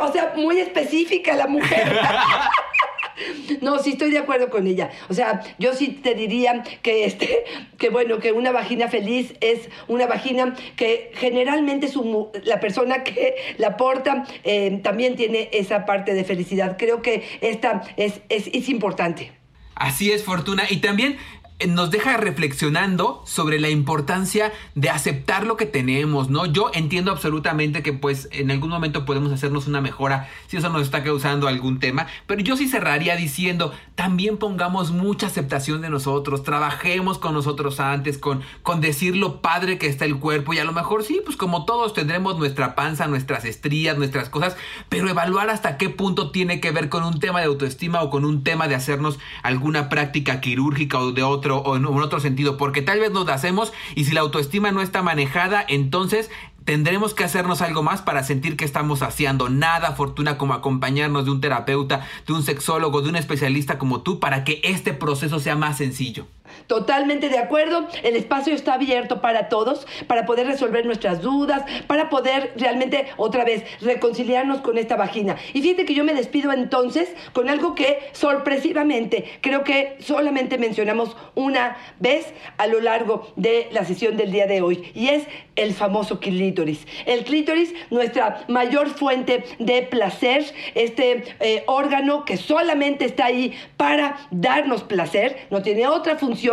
O 0.00 0.12
sea, 0.12 0.34
muy 0.36 0.58
específica 0.58 1.34
la 1.34 1.46
mujer. 1.46 1.98
No, 3.62 3.78
sí 3.78 3.92
estoy 3.92 4.10
de 4.10 4.18
acuerdo 4.18 4.50
con 4.50 4.66
ella. 4.66 4.90
O 5.08 5.14
sea, 5.14 5.40
yo 5.58 5.72
sí 5.72 5.88
te 5.88 6.14
diría 6.14 6.62
que 6.82 7.06
este, 7.06 7.44
que 7.78 7.88
bueno, 7.88 8.18
que 8.18 8.32
una 8.32 8.52
vagina 8.52 8.88
feliz 8.88 9.32
es 9.40 9.70
una 9.88 10.06
vagina 10.06 10.54
que 10.76 11.12
generalmente 11.14 11.88
su, 11.88 12.30
la 12.44 12.60
persona 12.60 13.04
que 13.04 13.34
la 13.56 13.78
porta 13.78 14.24
eh, 14.44 14.80
también 14.82 15.16
tiene 15.16 15.48
esa 15.52 15.86
parte 15.86 16.12
de 16.12 16.24
felicidad. 16.24 16.76
Creo 16.78 17.00
que 17.00 17.24
esta 17.40 17.82
es, 17.96 18.20
es, 18.28 18.50
es 18.52 18.68
importante. 18.68 19.32
Así 19.76 20.10
es, 20.10 20.24
Fortuna. 20.24 20.64
Y 20.68 20.78
también 20.78 21.18
nos 21.66 21.90
deja 21.90 22.18
reflexionando 22.18 23.22
sobre 23.24 23.58
la 23.58 23.70
importancia 23.70 24.52
de 24.74 24.90
aceptar 24.90 25.46
lo 25.46 25.56
que 25.56 25.64
tenemos, 25.64 26.28
¿no? 26.28 26.44
Yo 26.44 26.70
entiendo 26.74 27.10
absolutamente 27.10 27.82
que 27.82 27.94
pues 27.94 28.28
en 28.30 28.50
algún 28.50 28.68
momento 28.68 29.06
podemos 29.06 29.32
hacernos 29.32 29.66
una 29.66 29.80
mejora 29.80 30.28
si 30.48 30.58
eso 30.58 30.68
nos 30.68 30.82
está 30.82 31.02
causando 31.02 31.48
algún 31.48 31.78
tema, 31.78 32.08
pero 32.26 32.42
yo 32.42 32.56
sí 32.58 32.68
cerraría 32.68 33.16
diciendo, 33.16 33.72
también 33.94 34.36
pongamos 34.36 34.90
mucha 34.90 35.28
aceptación 35.28 35.80
de 35.80 35.88
nosotros, 35.88 36.42
trabajemos 36.42 37.18
con 37.18 37.32
nosotros 37.32 37.80
antes, 37.80 38.18
con, 38.18 38.42
con 38.62 38.82
decir 38.82 39.16
lo 39.16 39.40
padre 39.40 39.78
que 39.78 39.86
está 39.86 40.04
el 40.04 40.18
cuerpo 40.18 40.52
y 40.52 40.58
a 40.58 40.64
lo 40.64 40.72
mejor 40.72 41.04
sí, 41.04 41.22
pues 41.24 41.38
como 41.38 41.64
todos 41.64 41.94
tendremos 41.94 42.38
nuestra 42.38 42.74
panza, 42.74 43.06
nuestras 43.06 43.46
estrías, 43.46 43.96
nuestras 43.96 44.28
cosas, 44.28 44.58
pero 44.90 45.08
evaluar 45.08 45.48
hasta 45.48 45.78
qué 45.78 45.88
punto 45.88 46.30
tiene 46.30 46.60
que 46.60 46.70
ver 46.70 46.90
con 46.90 47.02
un 47.02 47.18
tema 47.18 47.40
de 47.40 47.46
autoestima 47.46 48.02
o 48.02 48.10
con 48.10 48.26
un 48.26 48.44
tema 48.44 48.68
de 48.68 48.74
hacernos 48.74 49.18
alguna 49.42 49.88
práctica 49.88 50.42
quirúrgica 50.42 50.98
o 50.98 51.12
de 51.12 51.22
otro 51.50 51.70
o 51.70 51.76
en, 51.76 51.84
o 51.84 51.90
en 51.90 52.02
otro 52.02 52.20
sentido, 52.20 52.56
porque 52.56 52.82
tal 52.82 53.00
vez 53.00 53.10
nos 53.12 53.26
la 53.26 53.34
hacemos 53.34 53.72
y 53.94 54.04
si 54.04 54.12
la 54.12 54.20
autoestima 54.20 54.72
no 54.72 54.82
está 54.82 55.02
manejada, 55.02 55.64
entonces 55.68 56.30
tendremos 56.66 57.14
que 57.14 57.24
hacernos 57.24 57.62
algo 57.62 57.82
más 57.82 58.02
para 58.02 58.24
sentir 58.24 58.56
que 58.56 58.64
estamos 58.64 59.00
haciendo 59.02 59.48
nada 59.48 59.92
fortuna 59.92 60.36
como 60.36 60.52
acompañarnos 60.52 61.24
de 61.24 61.30
un 61.30 61.40
terapeuta, 61.40 62.06
de 62.26 62.32
un 62.32 62.42
sexólogo, 62.42 63.02
de 63.02 63.08
un 63.08 63.16
especialista 63.16 63.78
como 63.78 64.02
tú 64.02 64.18
para 64.18 64.44
que 64.44 64.60
este 64.64 64.92
proceso 64.92 65.38
sea 65.38 65.54
más 65.54 65.78
sencillo. 65.78 66.26
Totalmente 66.66 67.28
de 67.28 67.38
acuerdo. 67.38 67.86
El 68.02 68.16
espacio 68.16 68.54
está 68.54 68.74
abierto 68.74 69.20
para 69.20 69.48
todos, 69.48 69.86
para 70.06 70.26
poder 70.26 70.46
resolver 70.46 70.86
nuestras 70.86 71.22
dudas, 71.22 71.62
para 71.86 72.08
poder 72.08 72.52
realmente 72.56 73.06
otra 73.16 73.44
vez 73.44 73.64
reconciliarnos 73.80 74.60
con 74.60 74.78
esta 74.78 74.96
vagina. 74.96 75.36
Y 75.52 75.62
fíjate 75.62 75.84
que 75.84 75.94
yo 75.94 76.04
me 76.04 76.14
despido 76.14 76.52
entonces 76.52 77.14
con 77.32 77.48
algo 77.48 77.74
que 77.74 77.98
sorpresivamente 78.12 79.38
creo 79.40 79.64
que 79.64 79.96
solamente 80.00 80.58
mencionamos 80.58 81.16
una 81.34 81.76
vez 82.00 82.32
a 82.58 82.66
lo 82.66 82.80
largo 82.80 83.32
de 83.36 83.68
la 83.72 83.84
sesión 83.84 84.16
del 84.16 84.32
día 84.32 84.46
de 84.46 84.62
hoy 84.62 84.90
y 84.94 85.08
es 85.08 85.26
el 85.56 85.72
famoso 85.72 86.20
clítoris. 86.20 86.86
El 87.06 87.24
clítoris, 87.24 87.74
nuestra 87.90 88.44
mayor 88.48 88.90
fuente 88.90 89.44
de 89.58 89.82
placer, 89.82 90.44
este 90.74 91.24
eh, 91.40 91.64
órgano 91.66 92.24
que 92.24 92.36
solamente 92.36 93.04
está 93.04 93.26
ahí 93.26 93.54
para 93.76 94.18
darnos 94.30 94.82
placer, 94.82 95.46
no 95.50 95.62
tiene 95.62 95.86
otra 95.86 96.16
función, 96.16 96.45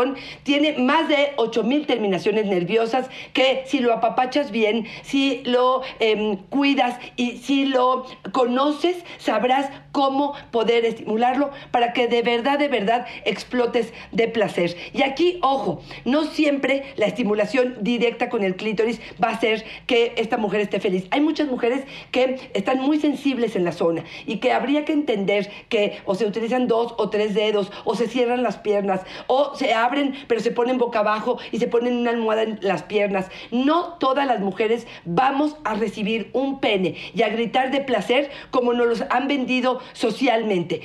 tiene 0.43 0.77
más 0.77 1.07
de 1.07 1.33
8000 1.37 1.85
terminaciones 1.85 2.45
nerviosas 2.45 3.09
que 3.33 3.63
si 3.65 3.79
lo 3.79 3.93
apapachas 3.93 4.51
bien, 4.51 4.87
si 5.03 5.41
lo 5.45 5.81
em, 5.99 6.37
cuidas 6.49 6.99
y 7.15 7.37
si 7.37 7.65
lo 7.65 8.05
conoces, 8.31 8.97
sabrás 9.17 9.69
cómo 9.93 10.33
poder 10.51 10.83
estimularlo 10.83 11.51
para 11.71 11.93
que 11.93 12.07
de 12.09 12.21
verdad, 12.23 12.59
de 12.59 12.67
verdad 12.67 13.05
explotes 13.23 13.93
de 14.11 14.27
placer. 14.27 14.75
Y 14.91 15.03
aquí, 15.03 15.39
ojo, 15.41 15.81
no 16.03 16.25
siempre 16.25 16.83
la 16.97 17.05
estimulación 17.05 17.77
directa 17.81 18.27
con 18.27 18.43
el 18.43 18.57
clítoris 18.57 18.99
va 19.23 19.29
a 19.29 19.33
hacer 19.35 19.63
que 19.87 20.13
esta 20.17 20.37
mujer 20.37 20.61
esté 20.61 20.81
feliz. 20.81 21.05
Hay 21.11 21.21
muchas 21.21 21.47
mujeres 21.47 21.85
que 22.11 22.49
están 22.53 22.79
muy 22.81 22.99
sensibles 22.99 23.55
en 23.55 23.63
la 23.63 23.71
zona 23.71 24.03
y 24.25 24.37
que 24.37 24.51
habría 24.51 24.83
que 24.83 24.93
entender 24.93 25.49
que 25.69 26.01
o 26.05 26.15
se 26.15 26.25
utilizan 26.25 26.67
dos 26.67 26.95
o 26.97 27.09
tres 27.09 27.35
dedos 27.35 27.71
o 27.85 27.95
se 27.95 28.07
cierran 28.07 28.41
las 28.41 28.57
piernas 28.57 29.01
o 29.27 29.55
se 29.55 29.73
abren 29.73 30.15
pero 30.27 30.41
se 30.41 30.51
ponen 30.51 30.79
boca 30.79 30.99
abajo 30.99 31.37
y 31.51 31.59
se 31.59 31.67
ponen 31.67 31.97
una 31.97 32.09
almohada 32.09 32.43
en 32.43 32.57
las 32.61 32.81
piernas. 32.81 33.27
No 33.51 33.93
todas 33.99 34.25
las 34.25 34.39
mujeres 34.39 34.87
vamos 35.05 35.55
a 35.63 35.75
recibir 35.75 36.31
un 36.33 36.59
pene 36.59 36.95
y 37.13 37.21
a 37.21 37.29
gritar 37.29 37.69
de 37.69 37.81
placer 37.81 38.31
como 38.49 38.73
nos 38.73 38.87
los 38.87 39.03
han 39.11 39.27
vendido 39.27 39.81
socialmente 39.93 40.81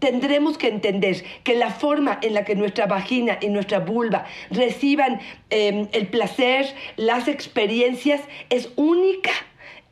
tendremos 0.00 0.58
que 0.58 0.68
entender 0.68 1.22
que 1.44 1.54
la 1.54 1.70
forma 1.70 2.18
en 2.22 2.34
la 2.34 2.44
que 2.44 2.56
nuestra 2.56 2.86
vagina 2.86 3.38
y 3.40 3.48
nuestra 3.48 3.78
vulva 3.78 4.24
reciban 4.50 5.20
eh, 5.50 5.88
el 5.92 6.08
placer, 6.08 6.74
las 6.96 7.28
experiencias, 7.28 8.22
es 8.48 8.70
única, 8.76 9.30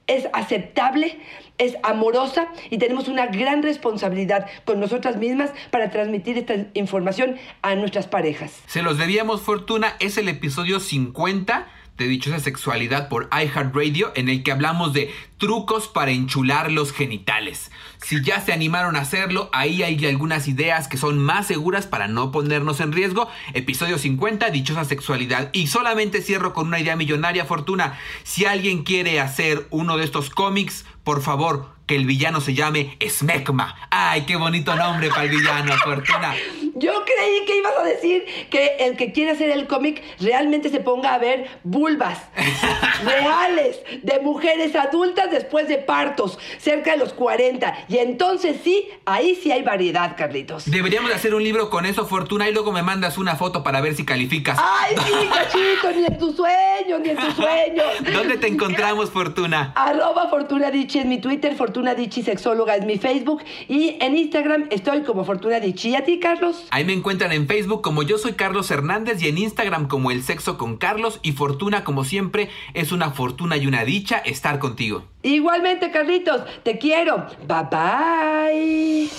es 0.06 0.26
aceptable, 0.32 1.18
es 1.58 1.76
amorosa 1.82 2.48
y 2.70 2.78
tenemos 2.78 3.08
una 3.08 3.26
gran 3.26 3.62
responsabilidad 3.62 4.46
con 4.64 4.80
nosotras 4.80 5.16
mismas 5.16 5.50
para 5.70 5.90
transmitir 5.90 6.38
esta 6.38 6.54
información 6.74 7.36
a 7.62 7.74
nuestras 7.74 8.06
parejas. 8.06 8.62
Se 8.66 8.82
los 8.82 8.96
debíamos 8.96 9.42
fortuna, 9.42 9.94
es 10.00 10.16
el 10.16 10.28
episodio 10.28 10.80
50 10.80 11.66
de 11.98 12.06
Dichosa 12.06 12.38
Sexualidad 12.38 13.08
por 13.08 13.28
iHeartRadio 13.32 14.12
en 14.14 14.28
el 14.28 14.42
que 14.42 14.52
hablamos 14.52 14.92
de 14.92 15.12
trucos 15.36 15.88
para 15.88 16.12
enchular 16.12 16.70
los 16.70 16.92
genitales. 16.92 17.70
Si 18.00 18.22
ya 18.22 18.40
se 18.40 18.52
animaron 18.52 18.96
a 18.96 19.00
hacerlo, 19.00 19.50
ahí 19.52 19.82
hay 19.82 20.06
algunas 20.06 20.48
ideas 20.48 20.88
que 20.88 20.96
son 20.96 21.18
más 21.18 21.48
seguras 21.48 21.86
para 21.86 22.08
no 22.08 22.30
ponernos 22.30 22.80
en 22.80 22.92
riesgo. 22.92 23.28
Episodio 23.52 23.98
50, 23.98 24.50
Dichosa 24.50 24.84
Sexualidad. 24.84 25.50
Y 25.52 25.66
solamente 25.66 26.22
cierro 26.22 26.54
con 26.54 26.68
una 26.68 26.80
idea 26.80 26.96
millonaria, 26.96 27.44
Fortuna. 27.44 27.98
Si 28.22 28.46
alguien 28.46 28.84
quiere 28.84 29.20
hacer 29.20 29.66
uno 29.70 29.96
de 29.96 30.04
estos 30.04 30.30
cómics, 30.30 30.86
por 31.02 31.20
favor, 31.20 31.74
que 31.86 31.96
el 31.96 32.06
villano 32.06 32.40
se 32.40 32.54
llame 32.54 32.96
Smegma. 33.08 33.74
¡Ay, 33.90 34.22
qué 34.26 34.36
bonito 34.36 34.76
nombre 34.76 35.08
para 35.08 35.24
el 35.24 35.30
villano, 35.30 35.74
Fortuna! 35.78 36.34
Yo 36.78 36.92
creí 37.04 37.44
que 37.46 37.58
ibas 37.58 37.72
a 37.78 37.84
decir 37.84 38.24
que 38.50 38.76
el 38.80 38.96
que 38.96 39.12
quiere 39.12 39.32
hacer 39.32 39.50
el 39.50 39.66
cómic 39.66 40.02
realmente 40.20 40.68
se 40.68 40.80
ponga 40.80 41.14
a 41.14 41.18
ver 41.18 41.48
vulvas 41.64 42.18
reales 43.04 43.80
de 44.02 44.20
mujeres 44.20 44.74
adultas 44.76 45.30
después 45.30 45.68
de 45.68 45.78
partos, 45.78 46.38
cerca 46.58 46.92
de 46.92 46.98
los 46.98 47.12
40. 47.12 47.86
Y 47.88 47.98
entonces 47.98 48.56
sí, 48.62 48.88
ahí 49.04 49.34
sí 49.34 49.50
hay 49.52 49.62
variedad, 49.62 50.16
Carlitos. 50.16 50.70
Deberíamos 50.70 51.10
de 51.10 51.16
hacer 51.16 51.34
un 51.34 51.42
libro 51.42 51.70
con 51.70 51.86
eso, 51.86 52.06
Fortuna, 52.06 52.48
y 52.48 52.52
luego 52.52 52.72
me 52.72 52.82
mandas 52.82 53.18
una 53.18 53.36
foto 53.36 53.62
para 53.62 53.80
ver 53.80 53.94
si 53.94 54.04
calificas. 54.04 54.58
¡Ay, 54.60 54.96
sí, 54.96 55.28
cachito! 55.32 55.92
Ni 55.98 56.04
en 56.06 56.18
tus 56.18 56.36
sueños, 56.36 57.00
ni 57.00 57.10
en 57.10 57.16
tus 57.16 57.34
sueños. 57.34 57.86
¿Dónde 58.12 58.36
te 58.36 58.46
encontramos, 58.46 59.10
Fortuna? 59.10 59.72
Arroba 59.74 60.28
Fortuna 60.28 60.70
Dichi 60.70 61.00
es 61.00 61.06
mi 61.06 61.18
Twitter, 61.18 61.54
Fortuna 61.56 61.94
Dichi 61.94 62.22
Sexóloga 62.22 62.76
es 62.76 62.84
mi 62.84 62.98
Facebook 62.98 63.42
y 63.68 63.96
en 64.00 64.16
Instagram 64.16 64.66
estoy 64.70 65.02
como 65.02 65.24
Fortuna 65.24 65.60
Dichi. 65.60 65.90
¿Y 65.90 65.96
a 65.96 66.04
ti, 66.04 66.18
Carlos? 66.18 66.66
Ahí 66.70 66.84
me 66.84 66.92
encuentran 66.92 67.32
en 67.32 67.46
Facebook 67.46 67.82
como 67.82 68.02
yo 68.02 68.18
soy 68.18 68.34
Carlos 68.34 68.70
Hernández 68.70 69.22
y 69.22 69.28
en 69.28 69.38
Instagram 69.38 69.88
como 69.88 70.10
El 70.10 70.22
Sexo 70.22 70.58
con 70.58 70.76
Carlos 70.76 71.20
y 71.22 71.32
Fortuna 71.32 71.84
como 71.84 72.04
siempre 72.04 72.50
es 72.74 72.92
una 72.92 73.10
fortuna 73.10 73.56
y 73.56 73.66
una 73.66 73.84
dicha 73.84 74.18
estar 74.18 74.58
contigo. 74.58 75.04
Igualmente, 75.22 75.90
Carlitos, 75.90 76.42
te 76.62 76.78
quiero. 76.78 77.26
Bye 77.46 77.68
bye. 77.70 79.10